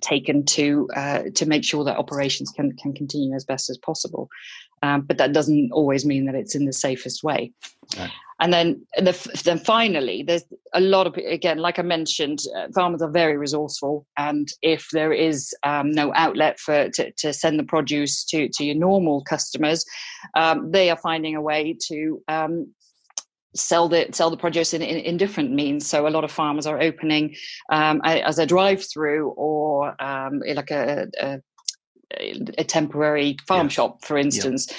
taken 0.01 0.45
to 0.45 0.89
uh, 0.95 1.23
to 1.35 1.47
make 1.47 1.65
sure 1.65 1.85
that 1.85 1.97
operations 1.97 2.51
can 2.51 2.73
can 2.77 2.93
continue 2.93 3.35
as 3.35 3.45
best 3.45 3.71
as 3.71 3.79
possible. 3.79 4.29
Um, 4.83 5.03
but 5.03 5.19
that 5.19 5.33
doesn't 5.33 5.71
always 5.73 6.05
mean 6.05 6.27
that 6.27 6.37
it's 6.37 6.55
in 6.55 6.65
the 6.65 6.73
safest 6.73 7.25
way. 7.25 7.53
Right. 7.99 8.11
And 8.41 8.53
then, 8.53 8.87
the, 8.97 9.41
then 9.45 9.59
finally, 9.59 10.23
there's 10.23 10.45
a 10.73 10.81
lot 10.81 11.09
of 11.09 11.17
again, 11.17 11.59
like 11.59 11.81
I 11.81 11.83
mentioned, 11.83 12.39
uh, 12.57 12.69
farmers 12.73 13.03
are 13.03 13.11
very 13.11 13.37
resourceful, 13.37 14.07
and 14.17 14.47
if 14.63 14.89
there 14.93 15.13
is 15.13 15.53
um, 15.65 15.91
no 15.91 16.13
outlet 16.15 16.61
for 16.61 16.89
to, 16.89 17.11
to, 17.11 17.33
send 17.33 17.59
the 17.59 17.65
produce 17.65 18.25
to 18.27 18.49
to 18.51 18.65
your 18.65 18.77
normal 18.77 19.25
customers, 19.25 19.85
um, 20.37 20.71
they 20.71 20.89
are 20.89 20.97
finding 20.97 21.35
a 21.35 21.43
way 21.43 21.77
to 21.89 22.23
um, 22.29 22.73
sell 23.55 23.89
the 23.89 24.07
sell 24.13 24.31
the 24.31 24.37
produce 24.37 24.75
in, 24.75 24.83
in, 24.83 24.99
in, 24.99 25.17
different 25.17 25.53
means. 25.53 25.87
So 25.87 26.07
a 26.07 26.11
lot 26.11 26.25
of 26.25 26.31
farmers 26.31 26.67
are 26.67 26.81
opening 26.81 27.35
um, 27.71 28.01
as 28.05 28.39
a 28.39 28.47
drive 28.47 28.85
through 28.85 29.31
or 29.31 30.01
um, 30.03 30.43
like 30.55 30.71
a, 30.71 31.09
a, 31.21 31.41
a, 32.59 32.65
temporary 32.65 33.37
farm 33.47 33.67
yes. 33.67 33.73
shop, 33.73 34.05
for 34.05 34.19
instance. 34.19 34.67
Yep. 34.69 34.79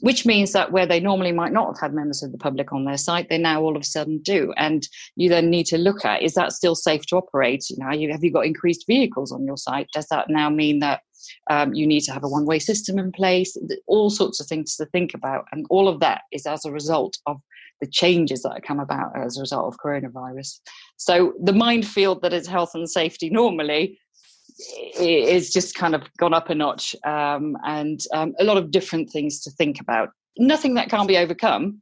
Which 0.00 0.26
means 0.26 0.52
that 0.52 0.70
where 0.70 0.86
they 0.86 1.00
normally 1.00 1.32
might 1.32 1.52
not 1.52 1.66
have 1.66 1.80
had 1.80 1.94
members 1.94 2.22
of 2.22 2.30
the 2.30 2.38
public 2.38 2.72
on 2.72 2.84
their 2.84 2.98
site, 2.98 3.28
they 3.28 3.38
now 3.38 3.60
all 3.60 3.74
of 3.74 3.82
a 3.82 3.86
sudden 3.86 4.18
do. 4.18 4.52
And 4.56 4.86
you 5.16 5.28
then 5.28 5.50
need 5.50 5.64
to 5.66 5.78
look 5.78 6.04
at 6.04 6.22
is 6.22 6.34
that 6.34 6.52
still 6.52 6.76
safe 6.76 7.04
to 7.06 7.16
operate? 7.16 7.64
You 7.68 7.78
know, 7.78 7.90
you, 7.90 8.12
have 8.12 8.22
you 8.22 8.32
got 8.32 8.46
increased 8.46 8.86
vehicles 8.86 9.32
on 9.32 9.44
your 9.44 9.56
site? 9.56 9.88
Does 9.92 10.06
that 10.08 10.26
now 10.28 10.50
mean 10.50 10.78
that 10.80 11.00
um, 11.50 11.74
you 11.74 11.84
need 11.84 12.02
to 12.02 12.12
have 12.12 12.22
a 12.22 12.28
one 12.28 12.46
way 12.46 12.60
system 12.60 12.96
in 12.96 13.10
place? 13.10 13.56
All 13.88 14.08
sorts 14.08 14.38
of 14.38 14.46
things 14.46 14.76
to 14.76 14.86
think 14.86 15.14
about. 15.14 15.46
And 15.50 15.66
all 15.68 15.88
of 15.88 15.98
that 15.98 16.22
is 16.30 16.46
as 16.46 16.64
a 16.64 16.70
result 16.70 17.18
of 17.26 17.40
the 17.80 17.86
changes 17.86 18.42
that 18.42 18.52
have 18.54 18.62
come 18.62 18.80
about 18.80 19.16
as 19.16 19.36
a 19.36 19.40
result 19.40 19.72
of 19.72 19.80
coronavirus. 19.80 20.60
So 20.96 21.34
the 21.42 21.52
minefield 21.52 22.22
that 22.22 22.32
is 22.32 22.46
health 22.46 22.72
and 22.74 22.88
safety 22.88 23.30
normally 23.30 23.98
is 24.98 25.52
just 25.52 25.74
kind 25.74 25.94
of 25.94 26.02
gone 26.18 26.34
up 26.34 26.50
a 26.50 26.54
notch 26.54 26.96
um, 27.04 27.56
and 27.64 28.00
um, 28.12 28.34
a 28.40 28.44
lot 28.44 28.56
of 28.56 28.70
different 28.70 29.10
things 29.10 29.40
to 29.42 29.50
think 29.52 29.80
about. 29.80 30.10
Nothing 30.36 30.74
that 30.74 30.88
can't 30.88 31.08
be 31.08 31.16
overcome, 31.16 31.80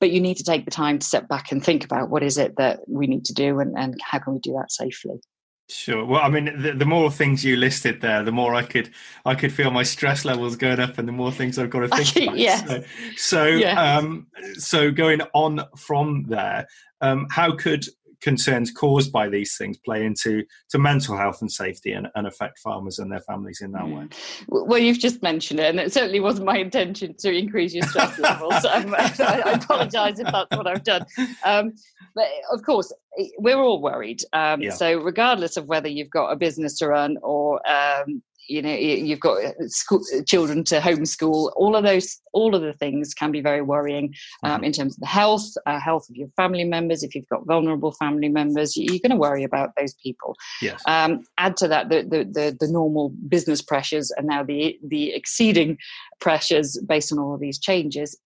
but 0.00 0.10
you 0.10 0.20
need 0.20 0.36
to 0.36 0.44
take 0.44 0.64
the 0.64 0.70
time 0.70 0.98
to 0.98 1.06
step 1.06 1.28
back 1.28 1.50
and 1.50 1.64
think 1.64 1.84
about 1.84 2.10
what 2.10 2.22
is 2.22 2.36
it 2.36 2.56
that 2.56 2.80
we 2.88 3.06
need 3.06 3.24
to 3.26 3.34
do 3.34 3.60
and, 3.60 3.76
and 3.78 3.98
how 4.02 4.18
can 4.18 4.34
we 4.34 4.38
do 4.40 4.52
that 4.52 4.70
safely. 4.70 5.20
Sure. 5.68 6.04
Well, 6.04 6.20
I 6.20 6.28
mean, 6.28 6.60
the, 6.60 6.72
the, 6.72 6.84
more 6.84 7.10
things 7.10 7.42
you 7.42 7.56
listed 7.56 8.02
there, 8.02 8.22
the 8.22 8.30
more 8.32 8.54
I 8.54 8.62
could 8.62 8.90
I 9.24 9.34
could 9.34 9.50
feel 9.50 9.70
my 9.70 9.82
stress 9.82 10.26
levels 10.26 10.56
going 10.56 10.78
up, 10.78 10.98
and 10.98 11.08
the 11.08 11.12
more 11.12 11.32
things 11.32 11.58
I've 11.58 11.70
got 11.70 11.80
to 11.80 11.88
think 12.04 12.28
about. 12.28 12.38
yes. 12.38 12.68
So, 13.16 13.58
so. 13.58 13.68
Um, 13.70 14.26
so 14.58 14.90
going 14.90 15.22
on 15.32 15.62
from 15.76 16.24
there, 16.28 16.66
um, 17.00 17.26
how 17.30 17.56
could 17.56 17.86
concerns 18.24 18.70
caused 18.70 19.12
by 19.12 19.28
these 19.28 19.54
things 19.56 19.76
play 19.84 20.04
into 20.04 20.42
to 20.70 20.78
mental 20.78 21.16
health 21.16 21.42
and 21.42 21.52
safety 21.52 21.92
and, 21.92 22.08
and 22.14 22.26
affect 22.26 22.58
farmers 22.58 22.98
and 22.98 23.12
their 23.12 23.20
families 23.20 23.60
in 23.60 23.70
that 23.72 23.86
way? 23.86 24.08
Well, 24.48 24.78
you've 24.78 24.98
just 24.98 25.22
mentioned 25.22 25.60
it, 25.60 25.68
and 25.68 25.78
it 25.78 25.92
certainly 25.92 26.20
wasn't 26.20 26.46
my 26.46 26.56
intention 26.56 27.14
to 27.18 27.30
increase 27.30 27.74
your 27.74 27.86
stress 27.86 28.18
levels. 28.18 28.54
Um, 28.74 28.94
I, 28.98 29.42
I 29.44 29.52
apologise 29.52 30.18
if 30.18 30.26
that's 30.26 30.56
what 30.56 30.66
I've 30.66 30.82
done. 30.82 31.04
Um, 31.44 31.74
but 32.14 32.26
of 32.50 32.62
course, 32.62 32.92
we're 33.38 33.58
all 33.58 33.80
worried. 33.80 34.22
Um, 34.32 34.60
yeah. 34.60 34.70
So, 34.70 35.00
regardless 35.00 35.56
of 35.56 35.66
whether 35.66 35.88
you've 35.88 36.10
got 36.10 36.30
a 36.30 36.36
business 36.36 36.78
to 36.78 36.88
run 36.88 37.16
or 37.22 37.60
um, 37.68 38.22
you 38.48 38.62
know 38.62 38.72
you've 38.72 39.20
got 39.20 39.42
uh, 39.42 39.52
school, 39.66 40.02
uh, 40.14 40.22
children 40.22 40.64
to 40.64 40.80
homeschool 40.80 41.52
all 41.56 41.76
of 41.76 41.84
those 41.84 42.20
all 42.32 42.54
of 42.54 42.62
the 42.62 42.72
things 42.74 43.14
can 43.14 43.30
be 43.30 43.40
very 43.40 43.62
worrying 43.62 44.14
um, 44.42 44.56
mm-hmm. 44.56 44.64
in 44.64 44.72
terms 44.72 44.94
of 44.94 45.00
the 45.00 45.06
health 45.06 45.46
uh, 45.66 45.78
health 45.78 46.08
of 46.08 46.16
your 46.16 46.28
family 46.36 46.64
members 46.64 47.02
if 47.02 47.14
you've 47.14 47.28
got 47.28 47.46
vulnerable 47.46 47.92
family 47.92 48.28
members 48.28 48.76
you're 48.76 48.98
going 48.98 49.10
to 49.10 49.16
worry 49.16 49.44
about 49.44 49.70
those 49.76 49.94
people 49.94 50.36
yes. 50.60 50.82
Um, 50.86 51.24
add 51.38 51.56
to 51.58 51.68
that 51.68 51.88
the, 51.88 52.02
the, 52.02 52.24
the 52.24 52.56
the 52.60 52.68
normal 52.70 53.10
business 53.28 53.62
pressures 53.62 54.10
and 54.16 54.26
now 54.26 54.42
the 54.42 54.78
the 54.86 55.14
exceeding 55.14 55.78
pressures 56.20 56.78
based 56.86 57.12
on 57.12 57.18
all 57.18 57.34
of 57.34 57.40
these 57.40 57.58
changes 57.58 58.16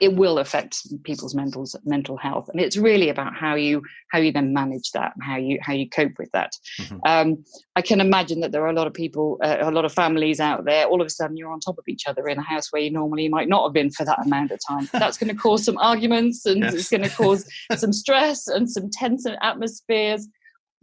it 0.00 0.14
will 0.14 0.38
affect 0.38 0.86
people's 1.04 1.34
mental 1.34 1.66
mental 1.84 2.16
health 2.16 2.48
and 2.48 2.60
it's 2.60 2.76
really 2.76 3.08
about 3.08 3.34
how 3.34 3.54
you 3.54 3.82
how 4.10 4.18
you 4.18 4.32
then 4.32 4.52
manage 4.52 4.90
that 4.92 5.12
and 5.14 5.24
how 5.24 5.36
you 5.36 5.58
how 5.62 5.72
you 5.72 5.88
cope 5.88 6.12
with 6.18 6.30
that 6.32 6.52
mm-hmm. 6.80 6.98
um, 7.06 7.44
i 7.76 7.82
can 7.82 8.00
imagine 8.00 8.40
that 8.40 8.52
there 8.52 8.62
are 8.62 8.70
a 8.70 8.74
lot 8.74 8.86
of 8.86 8.94
people 8.94 9.38
uh, 9.42 9.58
a 9.60 9.70
lot 9.70 9.84
of 9.84 9.92
families 9.92 10.40
out 10.40 10.64
there 10.64 10.86
all 10.86 11.00
of 11.00 11.06
a 11.06 11.10
sudden 11.10 11.36
you're 11.36 11.52
on 11.52 11.60
top 11.60 11.78
of 11.78 11.84
each 11.88 12.06
other 12.06 12.28
in 12.28 12.38
a 12.38 12.42
house 12.42 12.72
where 12.72 12.82
you 12.82 12.90
normally 12.90 13.28
might 13.28 13.48
not 13.48 13.64
have 13.64 13.72
been 13.72 13.90
for 13.90 14.04
that 14.04 14.24
amount 14.24 14.50
of 14.50 14.60
time 14.66 14.88
that's 14.92 15.18
going 15.18 15.28
to 15.34 15.40
cause 15.40 15.64
some 15.64 15.78
arguments 15.78 16.46
and 16.46 16.60
yes. 16.60 16.74
it's 16.74 16.90
going 16.90 17.02
to 17.02 17.10
cause 17.10 17.46
some 17.76 17.92
stress 17.92 18.48
and 18.48 18.70
some 18.70 18.90
tense 18.90 19.26
atmospheres 19.42 20.28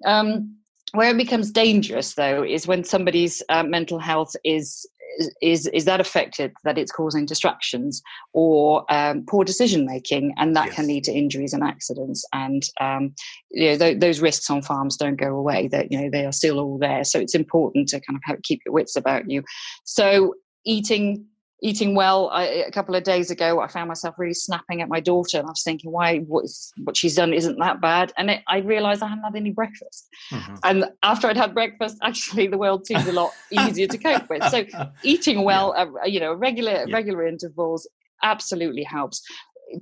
um, 0.06 0.56
where 0.94 1.12
it 1.12 1.18
becomes 1.18 1.52
dangerous 1.52 2.14
though 2.14 2.44
is 2.44 2.68
when 2.68 2.84
somebody's 2.84 3.44
uh, 3.50 3.64
mental 3.64 4.00
health 4.00 4.36
is 4.44 4.88
is 5.42 5.68
is 5.68 5.86
that 5.86 6.00
affected 6.00 6.54
that 6.64 6.78
it's 6.78 6.92
causing 6.92 7.26
distractions 7.26 8.02
or 8.34 8.86
um, 8.92 9.26
poor 9.28 9.44
decision 9.44 9.86
making 9.86 10.34
and 10.38 10.56
that 10.56 10.68
yes. 10.68 10.76
can 10.76 10.88
lead 10.88 11.04
to 11.04 11.12
injuries 11.12 11.54
and 11.54 11.64
accidents 11.64 12.26
and 12.34 12.64
um, 12.82 13.14
you 13.52 13.72
know 13.72 13.78
th- 13.78 14.00
those 14.00 14.20
risks 14.20 14.50
on 14.50 14.62
farms 14.62 14.98
don't 14.98 15.16
go 15.16 15.36
away 15.36 15.68
that 15.68 15.92
you 15.92 16.00
know 16.00 16.10
they 16.10 16.26
are 16.26 16.32
still 16.32 16.60
all 16.60 16.78
there 16.78 17.04
so 17.04 17.20
it's 17.20 17.36
important 17.36 17.88
to 17.88 18.00
kind 18.00 18.18
of 18.18 18.22
have, 18.26 18.42
keep 18.44 18.62
your 18.66 18.74
wits 18.74 18.96
about 18.96 19.30
you 19.30 19.44
so 19.84 20.34
eating 20.66 21.26
eating 21.62 21.96
well. 21.96 22.30
I, 22.30 22.44
a 22.44 22.72
couple 22.72 22.96
of 22.96 23.04
days 23.04 23.32
ago, 23.32 23.60
I 23.60 23.68
found 23.68 23.88
myself 23.88 24.16
really 24.18 24.34
snapping 24.34 24.82
at 24.82 24.90
my 24.90 25.00
daughter, 25.00 25.38
and 25.40 25.48
I 25.48 25.52
was 25.52 25.64
thinking, 25.64 25.92
why? 25.92 26.20
What's, 26.20 26.72
what 26.84 26.96
she's 26.96 27.16
done 27.16 27.34
isn't 27.34 27.58
that 27.60 27.82
bad. 27.82 28.14
And 28.18 28.30
it, 28.30 28.44
I 28.48 28.60
realised 28.60 29.02
I 29.02 29.08
hadn't 29.08 29.24
had 29.24 29.36
any 29.36 29.52
breakfast. 29.52 30.08
Mm-hmm. 30.32 30.56
And 30.64 30.86
after 31.04 31.28
I'd 31.28 31.38
had 31.38 31.54
breakfast, 31.54 31.98
actually, 32.04 32.48
the 32.48 32.58
world 32.58 32.86
seemed 32.86 33.08
a 33.08 33.12
lot 33.12 33.32
easier 33.52 33.88
to 33.88 33.98
cope 33.98 34.30
with. 34.30 34.44
So, 34.50 34.66
eating 35.04 35.44
well, 35.44 35.74
yeah. 35.76 35.86
uh, 36.04 36.06
you 36.06 36.20
know, 36.20 36.34
regular 36.34 36.86
yeah. 36.88 36.96
regular 36.96 37.26
intervals 37.28 37.88
absolutely 38.24 38.84
helps 38.84 39.22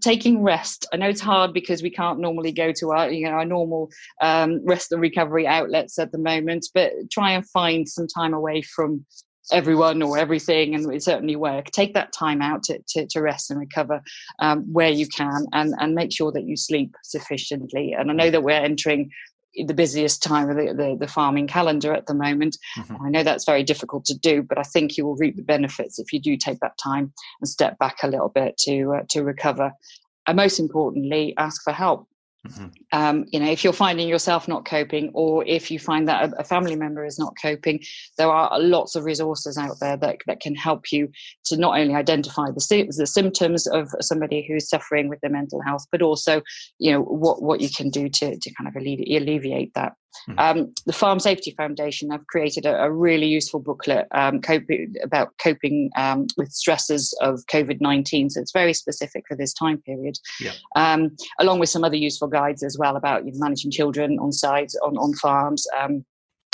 taking 0.01 0.41
rest 0.41 0.87
i 0.91 0.97
know 0.97 1.07
it's 1.07 1.21
hard 1.21 1.53
because 1.53 1.83
we 1.83 1.91
can't 1.91 2.19
normally 2.19 2.51
go 2.51 2.71
to 2.71 2.91
our 2.91 3.11
you 3.11 3.25
know 3.25 3.33
our 3.33 3.45
normal 3.45 3.89
um, 4.21 4.59
rest 4.65 4.91
and 4.91 4.99
recovery 4.99 5.45
outlets 5.45 5.99
at 5.99 6.11
the 6.11 6.17
moment 6.17 6.65
but 6.73 6.91
try 7.11 7.31
and 7.31 7.47
find 7.49 7.87
some 7.87 8.07
time 8.07 8.33
away 8.33 8.61
from 8.61 9.05
everyone 9.51 10.01
or 10.01 10.17
everything 10.17 10.75
and 10.75 10.91
it 10.93 11.03
certainly 11.03 11.35
work. 11.35 11.71
Take 11.71 11.93
that 11.93 12.13
time 12.13 12.41
out 12.41 12.63
to, 12.63 12.79
to, 12.89 13.05
to 13.07 13.21
rest 13.21 13.51
and 13.51 13.59
recover 13.59 14.01
um, 14.39 14.61
where 14.71 14.89
you 14.89 15.07
can 15.07 15.45
and, 15.53 15.73
and 15.79 15.95
make 15.95 16.11
sure 16.11 16.31
that 16.31 16.45
you 16.45 16.57
sleep 16.57 16.95
sufficiently. 17.03 17.93
And 17.93 18.09
i 18.11 18.13
know 18.13 18.31
that 18.31 18.43
we're 18.43 18.51
entering 18.53 19.11
the 19.55 19.73
busiest 19.73 20.21
time 20.21 20.49
of 20.49 20.57
the, 20.57 20.73
the, 20.73 20.97
the 20.99 21.07
farming 21.07 21.47
calendar 21.47 21.93
at 21.93 22.07
the 22.07 22.13
moment. 22.13 22.57
Mm-hmm. 22.77 23.05
i 23.05 23.09
know 23.09 23.23
that's 23.23 23.45
very 23.45 23.63
difficult 23.63 24.03
to 24.05 24.17
do 24.17 24.41
but 24.41 24.57
i 24.57 24.63
think 24.63 24.97
you 24.97 25.05
will 25.05 25.15
reap 25.15 25.37
the 25.37 25.43
benefits 25.43 25.97
if 25.97 26.11
you 26.11 26.19
do 26.19 26.35
take 26.35 26.59
that 26.59 26.77
time 26.77 27.13
and 27.39 27.47
step 27.47 27.77
back 27.79 27.97
a 28.03 28.07
little 28.07 28.29
bit 28.29 28.57
to 28.59 28.95
uh, 28.95 29.03
to 29.09 29.23
recover. 29.23 29.71
And 30.27 30.35
most 30.35 30.59
importantly 30.59 31.33
ask 31.37 31.63
for 31.63 31.71
help 31.71 32.07
Mm-hmm. 32.45 32.65
Um, 32.91 33.25
you 33.31 33.39
know, 33.39 33.49
if 33.49 33.63
you're 33.63 33.73
finding 33.73 34.07
yourself 34.07 34.47
not 34.47 34.65
coping, 34.65 35.11
or 35.13 35.45
if 35.45 35.71
you 35.71 35.79
find 35.79 36.07
that 36.07 36.29
a, 36.29 36.39
a, 36.41 36.43
family 36.43 36.75
member 36.75 37.03
is 37.03 37.17
not 37.17 37.33
coping, 37.41 37.83
there 38.17 38.29
are 38.29 38.59
lots 38.59 38.95
of 38.95 39.03
resources 39.03 39.57
out 39.57 39.79
there 39.79 39.97
that, 39.97 40.17
that 40.27 40.39
can 40.39 40.55
help 40.55 40.91
you 40.91 41.09
to 41.45 41.57
not 41.57 41.79
only 41.79 41.95
identify 41.95 42.45
the, 42.47 42.87
the 42.97 43.07
symptoms 43.07 43.67
of 43.67 43.89
somebody 43.99 44.45
who's 44.47 44.69
suffering 44.69 45.09
with 45.09 45.19
their 45.21 45.31
mental 45.31 45.61
health, 45.61 45.85
but 45.91 46.01
also, 46.01 46.41
you 46.77 46.91
know, 46.91 47.01
what, 47.01 47.41
what 47.41 47.61
you 47.61 47.69
can 47.69 47.89
do 47.89 48.07
to, 48.09 48.37
to 48.37 48.53
kind 48.53 48.67
of 48.67 48.75
alleviate, 48.75 49.21
alleviate 49.21 49.73
that. 49.73 49.93
Mm-hmm. 50.29 50.39
Um, 50.39 50.73
the 50.85 50.93
Farm 50.93 51.19
Safety 51.19 51.51
Foundation 51.51 52.09
have 52.11 52.25
created 52.27 52.65
a, 52.65 52.83
a 52.83 52.91
really 52.91 53.27
useful 53.27 53.59
booklet 53.59 54.07
um, 54.11 54.41
coping, 54.41 54.93
about 55.03 55.33
coping 55.37 55.89
um, 55.95 56.27
with 56.37 56.51
stresses 56.51 57.17
of 57.21 57.41
COVID 57.51 57.81
19. 57.81 58.29
So 58.29 58.41
it's 58.41 58.51
very 58.51 58.73
specific 58.73 59.25
for 59.27 59.35
this 59.35 59.53
time 59.53 59.77
period, 59.79 60.17
yeah. 60.39 60.53
Um, 60.75 61.15
along 61.39 61.59
with 61.59 61.69
some 61.69 61.83
other 61.83 61.95
useful 61.95 62.27
guides 62.27 62.63
as 62.63 62.77
well 62.77 62.95
about 62.95 63.25
you 63.25 63.31
know, 63.31 63.39
managing 63.39 63.71
children 63.71 64.17
on 64.19 64.31
sites, 64.31 64.75
on, 64.83 64.97
on 64.97 65.13
farms. 65.13 65.65
Um, 65.79 66.05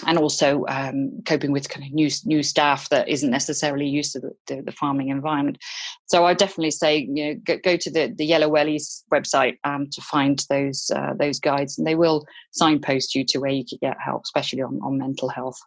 and 0.05 0.17
also 0.17 0.65
um, 0.67 1.21
coping 1.25 1.51
with 1.51 1.69
kind 1.69 1.85
of 1.85 1.91
new 1.91 2.09
new 2.25 2.43
staff 2.43 2.89
that 2.89 3.07
isn't 3.07 3.29
necessarily 3.29 3.87
used 3.87 4.13
to 4.13 4.19
the, 4.19 4.31
the, 4.47 4.61
the 4.61 4.71
farming 4.71 5.09
environment. 5.09 5.57
So 6.05 6.25
I 6.25 6.33
definitely 6.33 6.71
say 6.71 6.97
you 6.97 7.25
know 7.25 7.39
go, 7.43 7.57
go 7.63 7.77
to 7.77 7.91
the 7.91 8.13
the 8.15 8.25
Yellow 8.25 8.49
Wellies 8.49 9.03
website 9.11 9.57
um, 9.63 9.87
to 9.91 10.01
find 10.01 10.43
those 10.49 10.91
uh, 10.95 11.13
those 11.17 11.39
guides, 11.39 11.77
and 11.77 11.87
they 11.87 11.95
will 11.95 12.25
signpost 12.51 13.15
you 13.15 13.23
to 13.25 13.39
where 13.39 13.51
you 13.51 13.65
can 13.65 13.79
get 13.81 13.97
help, 14.03 14.23
especially 14.23 14.61
on, 14.61 14.79
on 14.83 14.97
mental 14.97 15.29
health. 15.29 15.59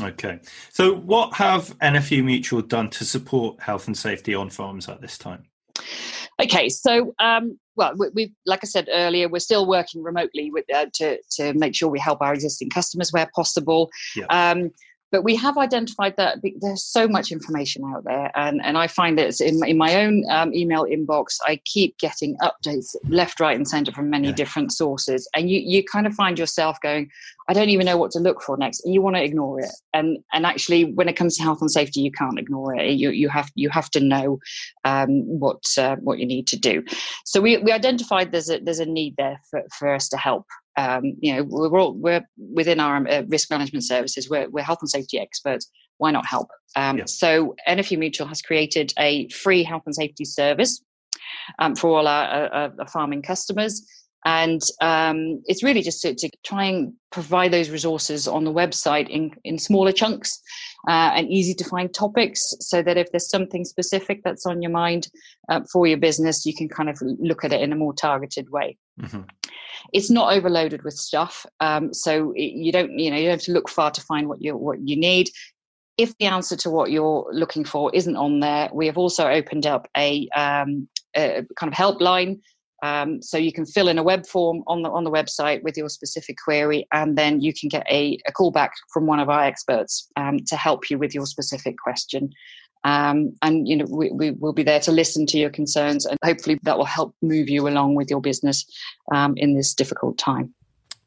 Okay, 0.00 0.38
so 0.70 0.94
what 0.94 1.34
have 1.34 1.76
NFU 1.80 2.24
Mutual 2.24 2.62
done 2.62 2.90
to 2.90 3.04
support 3.04 3.60
health 3.60 3.88
and 3.88 3.96
safety 3.96 4.34
on 4.34 4.48
farms 4.48 4.88
at 4.88 5.00
this 5.00 5.18
time? 5.18 5.49
Okay, 6.42 6.68
so 6.68 7.14
um, 7.18 7.58
well, 7.76 7.92
we, 7.96 8.08
we, 8.14 8.34
like 8.46 8.60
I 8.62 8.66
said 8.66 8.88
earlier, 8.92 9.28
we're 9.28 9.40
still 9.40 9.66
working 9.66 10.02
remotely 10.02 10.50
with, 10.50 10.64
uh, 10.74 10.86
to 10.94 11.18
to 11.36 11.54
make 11.54 11.74
sure 11.74 11.88
we 11.88 11.98
help 11.98 12.20
our 12.20 12.34
existing 12.34 12.70
customers 12.70 13.12
where 13.12 13.30
possible. 13.34 13.90
Yeah. 14.16 14.26
Um, 14.26 14.70
but 15.10 15.24
we 15.24 15.36
have 15.36 15.58
identified 15.58 16.16
that 16.16 16.38
there's 16.60 16.84
so 16.84 17.08
much 17.08 17.32
information 17.32 17.82
out 17.84 18.04
there, 18.04 18.30
and, 18.34 18.60
and 18.64 18.78
I 18.78 18.86
find 18.86 19.18
that 19.18 19.40
in, 19.40 19.64
in 19.66 19.76
my 19.76 20.02
own 20.02 20.24
um, 20.30 20.54
email 20.54 20.84
inbox, 20.84 21.38
I 21.46 21.60
keep 21.64 21.98
getting 21.98 22.36
updates 22.38 22.94
left, 23.08 23.40
right, 23.40 23.56
and 23.56 23.66
centre 23.66 23.92
from 23.92 24.10
many 24.10 24.28
yeah. 24.28 24.34
different 24.34 24.72
sources, 24.72 25.28
and 25.34 25.50
you 25.50 25.60
you 25.60 25.84
kind 25.84 26.06
of 26.06 26.14
find 26.14 26.38
yourself 26.38 26.80
going, 26.80 27.10
I 27.48 27.52
don't 27.52 27.70
even 27.70 27.86
know 27.86 27.96
what 27.96 28.12
to 28.12 28.20
look 28.20 28.42
for 28.42 28.56
next, 28.56 28.84
and 28.84 28.94
you 28.94 29.02
want 29.02 29.16
to 29.16 29.24
ignore 29.24 29.60
it. 29.60 29.72
And 29.92 30.18
and 30.32 30.46
actually, 30.46 30.84
when 30.84 31.08
it 31.08 31.16
comes 31.16 31.36
to 31.36 31.42
health 31.42 31.60
and 31.60 31.70
safety, 31.70 32.00
you 32.00 32.12
can't 32.12 32.38
ignore 32.38 32.74
it. 32.74 32.92
You 32.92 33.10
you 33.10 33.28
have 33.28 33.50
you 33.54 33.70
have 33.70 33.90
to 33.90 34.00
know 34.00 34.38
um, 34.84 35.22
what 35.26 35.64
uh, 35.76 35.96
what 35.96 36.18
you 36.18 36.26
need 36.26 36.46
to 36.48 36.58
do. 36.58 36.84
So 37.24 37.40
we 37.40 37.58
we 37.58 37.72
identified 37.72 38.32
there's 38.32 38.50
a 38.50 38.60
there's 38.60 38.78
a 38.78 38.86
need 38.86 39.14
there 39.16 39.40
for, 39.50 39.62
for 39.76 39.92
us 39.92 40.08
to 40.10 40.16
help 40.16 40.46
um, 40.76 41.16
you 41.20 41.34
know, 41.34 41.44
we're 41.44 41.80
all, 41.80 41.94
we're 41.94 42.24
within 42.38 42.80
our 42.80 43.06
uh, 43.08 43.22
risk 43.28 43.50
management 43.50 43.84
services. 43.84 44.28
We're, 44.30 44.48
we're 44.48 44.62
health 44.62 44.78
and 44.80 44.90
safety 44.90 45.18
experts. 45.18 45.70
Why 45.98 46.10
not 46.10 46.26
help? 46.26 46.48
Um, 46.76 46.98
yeah. 46.98 47.04
So 47.06 47.54
NFU 47.68 47.98
Mutual 47.98 48.26
has 48.28 48.40
created 48.40 48.92
a 48.98 49.28
free 49.28 49.62
health 49.62 49.82
and 49.86 49.94
safety 49.94 50.24
service 50.24 50.82
um, 51.58 51.74
for 51.74 51.90
all 51.90 52.08
our, 52.08 52.24
our, 52.26 52.44
uh, 52.44 52.68
uh, 52.68 52.70
our, 52.80 52.88
farming 52.88 53.22
customers. 53.22 53.86
And 54.24 54.60
um, 54.82 55.42
it's 55.46 55.62
really 55.62 55.80
just 55.80 56.02
to, 56.02 56.14
to, 56.14 56.30
try 56.44 56.64
and 56.64 56.92
provide 57.10 57.52
those 57.52 57.70
resources 57.70 58.28
on 58.28 58.44
the 58.44 58.52
website 58.52 59.08
in, 59.08 59.30
in 59.44 59.58
smaller 59.58 59.92
chunks 59.92 60.40
uh, 60.88 61.12
and 61.14 61.30
easy 61.30 61.54
to 61.54 61.64
find 61.64 61.92
topics 61.92 62.54
so 62.60 62.82
that 62.82 62.98
if 62.98 63.10
there's 63.12 63.30
something 63.30 63.64
specific 63.64 64.20
that's 64.22 64.44
on 64.44 64.60
your 64.60 64.70
mind 64.70 65.08
uh, 65.48 65.60
for 65.72 65.86
your 65.86 65.96
business, 65.96 66.44
you 66.44 66.54
can 66.54 66.68
kind 66.68 66.90
of 66.90 66.98
look 67.00 67.44
at 67.44 67.52
it 67.54 67.62
in 67.62 67.72
a 67.72 67.76
more 67.76 67.94
targeted 67.94 68.50
way. 68.50 68.76
Mm-hmm 69.00 69.22
it's 69.92 70.10
not 70.10 70.32
overloaded 70.32 70.82
with 70.82 70.94
stuff. 70.94 71.46
Um, 71.60 71.92
so 71.92 72.32
you 72.36 72.72
don't, 72.72 72.98
you 72.98 73.10
know, 73.10 73.16
you 73.16 73.24
don't 73.24 73.38
have 73.38 73.42
to 73.42 73.52
look 73.52 73.68
far 73.68 73.90
to 73.90 74.00
find 74.00 74.28
what 74.28 74.42
you 74.42 74.56
what 74.56 74.86
you 74.86 74.96
need. 74.96 75.30
If 75.96 76.16
the 76.18 76.26
answer 76.26 76.56
to 76.56 76.70
what 76.70 76.90
you're 76.90 77.28
looking 77.32 77.64
for 77.64 77.94
isn't 77.94 78.16
on 78.16 78.40
there, 78.40 78.70
we 78.72 78.86
have 78.86 78.96
also 78.96 79.28
opened 79.28 79.66
up 79.66 79.88
a, 79.96 80.28
um, 80.30 80.88
a 81.14 81.44
kind 81.56 81.70
of 81.70 81.74
helpline 81.74 82.40
um, 82.82 83.22
so 83.22 83.36
you 83.36 83.52
can 83.52 83.66
fill 83.66 83.88
in 83.88 83.98
a 83.98 84.02
web 84.02 84.26
form 84.26 84.62
on 84.66 84.82
the 84.82 84.90
on 84.90 85.04
the 85.04 85.10
website 85.10 85.62
with 85.62 85.76
your 85.76 85.88
specific 85.88 86.36
query, 86.42 86.86
and 86.92 87.16
then 87.16 87.40
you 87.40 87.52
can 87.52 87.68
get 87.68 87.86
a, 87.90 88.18
a 88.26 88.32
call 88.32 88.50
back 88.50 88.72
from 88.92 89.06
one 89.06 89.20
of 89.20 89.28
our 89.28 89.42
experts 89.44 90.08
um, 90.16 90.38
to 90.46 90.56
help 90.56 90.90
you 90.90 90.98
with 90.98 91.14
your 91.14 91.26
specific 91.26 91.76
question. 91.78 92.30
Um, 92.82 93.36
and 93.42 93.68
you 93.68 93.76
know 93.76 93.84
we, 93.90 94.10
we 94.10 94.30
will 94.30 94.54
be 94.54 94.62
there 94.62 94.80
to 94.80 94.92
listen 94.92 95.26
to 95.26 95.38
your 95.38 95.50
concerns 95.50 96.06
and 96.06 96.18
hopefully 96.24 96.58
that 96.62 96.78
will 96.78 96.86
help 96.86 97.14
move 97.20 97.50
you 97.50 97.68
along 97.68 97.94
with 97.94 98.08
your 98.08 98.22
business 98.22 98.64
um, 99.12 99.34
in 99.36 99.54
this 99.54 99.74
difficult 99.74 100.16
time 100.16 100.54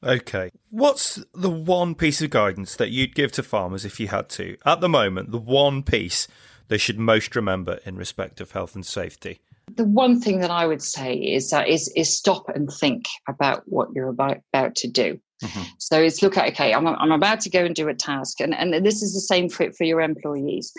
Okay. 0.06 0.51
What's 0.70 1.24
the 1.34 1.50
one 1.50 1.96
piece 1.96 2.22
of 2.22 2.30
guidance 2.30 2.75
that 2.75 2.92
you'd 2.92 3.15
give 3.15 3.32
to 3.34 3.44
farmers 3.44 3.86
if 3.86 4.00
you 4.00 4.10
had 4.10 4.30
to? 4.30 4.58
At 4.65 4.82
the 4.82 4.89
moment, 4.89 5.32
the 5.32 5.38
one 5.38 5.82
piece 5.82 6.27
they 6.68 6.77
should 6.77 7.00
most 7.00 7.36
remember 7.36 7.80
in 7.86 7.96
respect 7.96 8.42
of 8.42 8.51
health 8.51 8.75
and 8.75 8.86
safety? 8.86 9.39
The 9.75 9.86
one 9.86 10.20
thing 10.20 10.39
that 10.39 10.51
I 10.51 10.65
would 10.65 10.82
say 10.82 11.15
is 11.15 11.50
that 11.50 11.67
is 11.67 11.91
is 11.96 12.15
stop 12.15 12.50
and 12.50 12.72
think 12.72 13.05
about 13.27 13.63
what 13.65 13.89
you're 13.96 14.10
about, 14.10 14.38
about 14.53 14.75
to 14.75 14.88
do. 14.88 15.20
Mm-hmm. 15.43 15.63
So 15.79 16.00
it's 16.00 16.22
look 16.22 16.38
at 16.38 16.50
okay, 16.50 16.74
I'm 16.74 16.88
I'm 16.88 17.12
about 17.12 17.41
to 17.41 17.50
go 17.50 17.65
and 17.65 17.75
do 17.75 17.88
a 17.88 17.93
task, 17.93 18.39
and 18.39 18.53
and 18.53 18.86
this 18.86 19.01
is 19.01 19.13
the 19.13 19.22
same 19.22 19.50
for 19.50 19.72
for 19.74 19.84
your 19.84 20.01
employees 20.01 20.74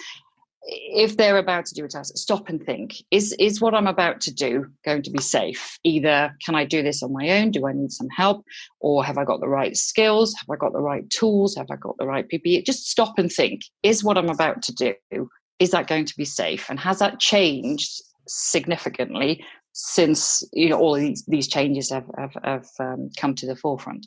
if 0.67 1.17
they're 1.17 1.39
about 1.39 1.67
to 1.67 1.75
do 1.75 1.85
a 1.85 1.89
task, 1.89 2.17
stop 2.17 2.49
and 2.49 2.65
think: 2.65 2.97
is 3.11 3.35
is 3.39 3.61
what 3.61 3.75
I'm 3.75 3.87
about 3.87 4.21
to 4.23 4.33
do 4.33 4.67
going 4.85 5.03
to 5.03 5.11
be 5.11 5.21
safe? 5.21 5.79
Either 5.85 6.35
can 6.45 6.55
I 6.55 6.65
do 6.65 6.83
this 6.83 7.03
on 7.03 7.13
my 7.13 7.29
own? 7.31 7.51
Do 7.51 7.67
I 7.67 7.73
need 7.73 7.93
some 7.93 8.09
help, 8.09 8.45
or 8.81 9.05
have 9.05 9.19
I 9.19 9.25
got 9.25 9.41
the 9.41 9.49
right 9.49 9.77
skills? 9.77 10.35
Have 10.35 10.49
I 10.51 10.57
got 10.57 10.73
the 10.73 10.81
right 10.81 11.09
tools? 11.11 11.55
Have 11.57 11.67
I 11.71 11.77
got 11.77 11.97
the 11.99 12.07
right 12.07 12.27
PPE? 12.29 12.65
Just 12.65 12.89
stop 12.89 13.19
and 13.19 13.31
think: 13.31 13.63
is 13.83 14.03
what 14.03 14.17
I'm 14.17 14.31
about 14.31 14.63
to 14.63 14.75
do 14.75 15.29
is 15.61 15.71
that 15.71 15.87
going 15.87 16.05
to 16.05 16.17
be 16.17 16.25
safe? 16.25 16.69
And 16.69 16.81
has 16.81 16.99
that 16.99 17.21
changed 17.21 18.03
significantly 18.27 19.45
since 19.73 20.45
you 20.53 20.69
know 20.69 20.79
all 20.79 20.95
of 20.95 21.01
these 21.01 21.25
these 21.27 21.49
changes 21.49 21.91
have 21.91 22.09
have, 22.17 22.37
have 22.45 22.67
um, 22.81 23.11
come 23.17 23.35
to 23.35 23.47
the 23.47 23.57
forefront? 23.57 24.07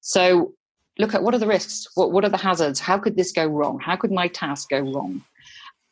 So 0.00 0.52
look 0.98 1.14
at 1.14 1.22
what 1.22 1.34
are 1.34 1.38
the 1.38 1.46
risks? 1.46 1.86
What 1.94 2.12
what 2.12 2.24
are 2.24 2.30
the 2.30 2.36
hazards? 2.36 2.80
How 2.80 2.98
could 2.98 3.16
this 3.16 3.32
go 3.32 3.46
wrong? 3.46 3.78
How 3.78 3.96
could 3.96 4.12
my 4.12 4.28
task 4.28 4.70
go 4.70 4.80
wrong? 4.80 5.22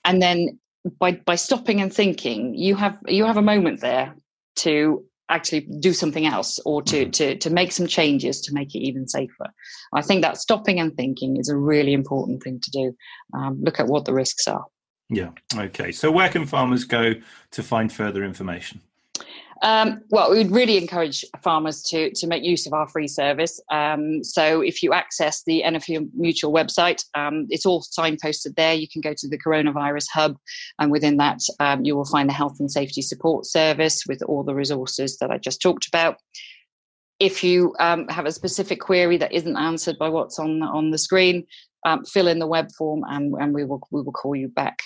and 0.06 0.22
then 0.22 0.58
by 0.98 1.12
by 1.12 1.34
stopping 1.34 1.82
and 1.82 1.92
thinking 1.92 2.54
you 2.54 2.74
have 2.76 2.96
you 3.06 3.26
have 3.26 3.36
a 3.36 3.42
moment 3.42 3.80
there 3.80 4.14
to 4.54 5.04
actually 5.28 5.62
do 5.80 5.92
something 5.92 6.24
else 6.24 6.60
or 6.64 6.80
to 6.80 7.02
mm-hmm. 7.02 7.10
to 7.10 7.36
to 7.36 7.50
make 7.50 7.72
some 7.72 7.86
changes 7.86 8.40
to 8.40 8.54
make 8.54 8.74
it 8.74 8.78
even 8.78 9.06
safer 9.08 9.48
i 9.92 10.00
think 10.00 10.22
that 10.22 10.36
stopping 10.38 10.78
and 10.78 10.96
thinking 10.96 11.36
is 11.36 11.48
a 11.48 11.56
really 11.56 11.92
important 11.92 12.42
thing 12.42 12.60
to 12.60 12.70
do 12.70 12.96
um, 13.34 13.60
look 13.60 13.80
at 13.80 13.88
what 13.88 14.04
the 14.04 14.14
risks 14.14 14.46
are 14.46 14.64
yeah 15.08 15.30
okay 15.56 15.92
so 15.92 16.10
where 16.10 16.28
can 16.28 16.46
farmers 16.46 16.84
go 16.84 17.14
to 17.50 17.62
find 17.62 17.92
further 17.92 18.24
information 18.24 18.80
um, 19.62 20.02
well, 20.10 20.30
we 20.30 20.38
would 20.38 20.50
really 20.50 20.76
encourage 20.76 21.24
farmers 21.42 21.82
to 21.84 22.10
to 22.10 22.26
make 22.26 22.44
use 22.44 22.66
of 22.66 22.72
our 22.72 22.86
free 22.86 23.08
service. 23.08 23.60
Um, 23.70 24.22
so 24.22 24.60
if 24.60 24.82
you 24.82 24.92
access 24.92 25.42
the 25.44 25.62
NFU 25.64 26.08
Mutual 26.14 26.52
website, 26.52 27.04
um, 27.14 27.46
it's 27.48 27.64
all 27.64 27.82
signposted 27.82 28.54
there. 28.56 28.74
You 28.74 28.88
can 28.88 29.00
go 29.00 29.14
to 29.16 29.28
the 29.28 29.38
coronavirus 29.38 30.06
hub, 30.12 30.36
and 30.78 30.90
within 30.90 31.16
that, 31.18 31.40
um, 31.60 31.84
you 31.84 31.96
will 31.96 32.04
find 32.04 32.28
the 32.28 32.34
health 32.34 32.60
and 32.60 32.70
safety 32.70 33.02
support 33.02 33.46
service 33.46 34.04
with 34.06 34.22
all 34.22 34.42
the 34.42 34.54
resources 34.54 35.16
that 35.18 35.30
I 35.30 35.38
just 35.38 35.62
talked 35.62 35.88
about. 35.88 36.18
If 37.18 37.42
you 37.42 37.74
um, 37.80 38.06
have 38.08 38.26
a 38.26 38.32
specific 38.32 38.80
query 38.80 39.16
that 39.18 39.32
isn't 39.32 39.56
answered 39.56 39.98
by 39.98 40.08
what's 40.08 40.38
on 40.38 40.62
on 40.62 40.90
the 40.90 40.98
screen, 40.98 41.46
um, 41.86 42.04
fill 42.04 42.28
in 42.28 42.38
the 42.38 42.46
web 42.46 42.70
form, 42.72 43.04
and, 43.08 43.34
and 43.40 43.54
we 43.54 43.64
will 43.64 43.80
we 43.90 44.02
will 44.02 44.12
call 44.12 44.36
you 44.36 44.48
back. 44.48 44.82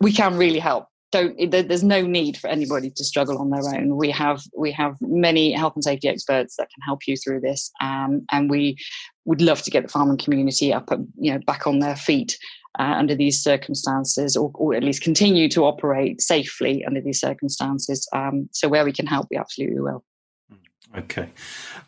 we 0.00 0.12
can 0.12 0.36
really 0.36 0.60
help. 0.60 0.86
Don't 1.10 1.50
there's 1.50 1.82
no 1.82 2.02
need 2.02 2.36
for 2.36 2.48
anybody 2.48 2.90
to 2.90 3.02
struggle 3.02 3.38
on 3.38 3.48
their 3.48 3.66
own. 3.74 3.96
We 3.96 4.10
have 4.10 4.42
we 4.56 4.70
have 4.72 4.96
many 5.00 5.52
health 5.52 5.72
and 5.74 5.82
safety 5.82 6.06
experts 6.06 6.56
that 6.56 6.68
can 6.68 6.82
help 6.84 7.06
you 7.06 7.16
through 7.16 7.40
this 7.40 7.70
um, 7.80 8.26
and 8.30 8.50
we 8.50 8.76
would 9.24 9.40
love 9.40 9.62
to 9.62 9.70
get 9.70 9.84
the 9.84 9.88
farming 9.88 10.18
community 10.18 10.72
up 10.72 10.90
you 11.18 11.32
know 11.32 11.40
back 11.46 11.66
on 11.66 11.78
their 11.78 11.96
feet 11.96 12.36
uh, 12.78 12.94
under 12.96 13.14
these 13.14 13.42
circumstances 13.42 14.36
or, 14.36 14.50
or, 14.54 14.74
at 14.74 14.84
least 14.84 15.02
continue 15.02 15.48
to 15.48 15.64
operate 15.64 16.20
safely 16.20 16.84
under 16.84 17.00
these 17.00 17.18
circumstances. 17.18 18.06
Um, 18.14 18.48
so 18.52 18.68
where 18.68 18.84
we 18.84 18.92
can 18.92 19.06
help 19.06 19.28
we 19.30 19.36
absolutely 19.36 19.80
will 19.80 20.04
Okay. 20.96 21.28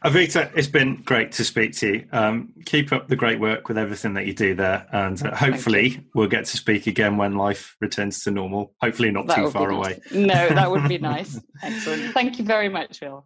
Evita, 0.05 0.51
it's 0.55 0.69
been 0.69 0.97
great 1.03 1.33
to 1.33 1.45
speak 1.45 1.75
to 1.77 1.95
you. 1.95 2.07
Um, 2.13 2.53
keep 2.65 2.93
up 2.93 3.09
the 3.09 3.17
great 3.17 3.41
work 3.41 3.69
with 3.69 3.79
everything 3.79 4.15
that 4.15 4.27
you 4.27 4.35
do 4.35 4.55
there. 4.55 4.87
And 4.93 5.25
uh, 5.25 5.35
hopefully, 5.35 6.05
we'll 6.15 6.29
get 6.29 6.45
to 6.47 6.57
speak 6.57 6.87
again 6.87 7.17
when 7.17 7.35
life 7.35 7.77
returns 7.81 8.23
to 8.25 8.31
normal. 8.31 8.75
Hopefully, 8.81 9.11
not 9.11 9.27
that 9.29 9.37
too 9.37 9.51
far 9.51 9.73
nice. 9.73 9.77
away. 9.77 10.01
No, 10.13 10.49
that 10.49 10.71
would 10.71 10.89
be 10.89 10.99
nice. 11.13 11.41
Excellent. 11.63 12.13
Thank 12.13 12.39
you 12.39 12.45
very 12.45 12.69
much, 12.69 12.99
Phil. 12.99 13.25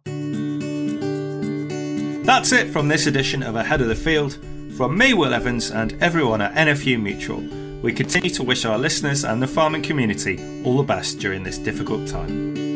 That's 2.23 2.51
it 2.51 2.69
from 2.71 2.87
this 2.87 3.05
edition 3.05 3.43
of 3.43 3.55
Ahead 3.55 3.81
of 3.81 3.87
the 3.87 3.95
Field. 3.95 4.39
From 4.75 4.97
me, 4.97 5.13
Will 5.13 5.33
Evans, 5.33 5.71
and 5.71 5.93
everyone 6.01 6.41
at 6.41 6.53
NFU 6.55 7.01
Mutual, 7.01 7.41
we 7.81 7.93
continue 7.93 8.31
to 8.31 8.43
wish 8.43 8.65
our 8.65 8.77
listeners 8.77 9.23
and 9.23 9.41
the 9.41 9.47
farming 9.47 9.83
community 9.83 10.39
all 10.63 10.77
the 10.77 10.83
best 10.83 11.19
during 11.19 11.43
this 11.43 11.57
difficult 11.57 12.07
time. 12.07 12.74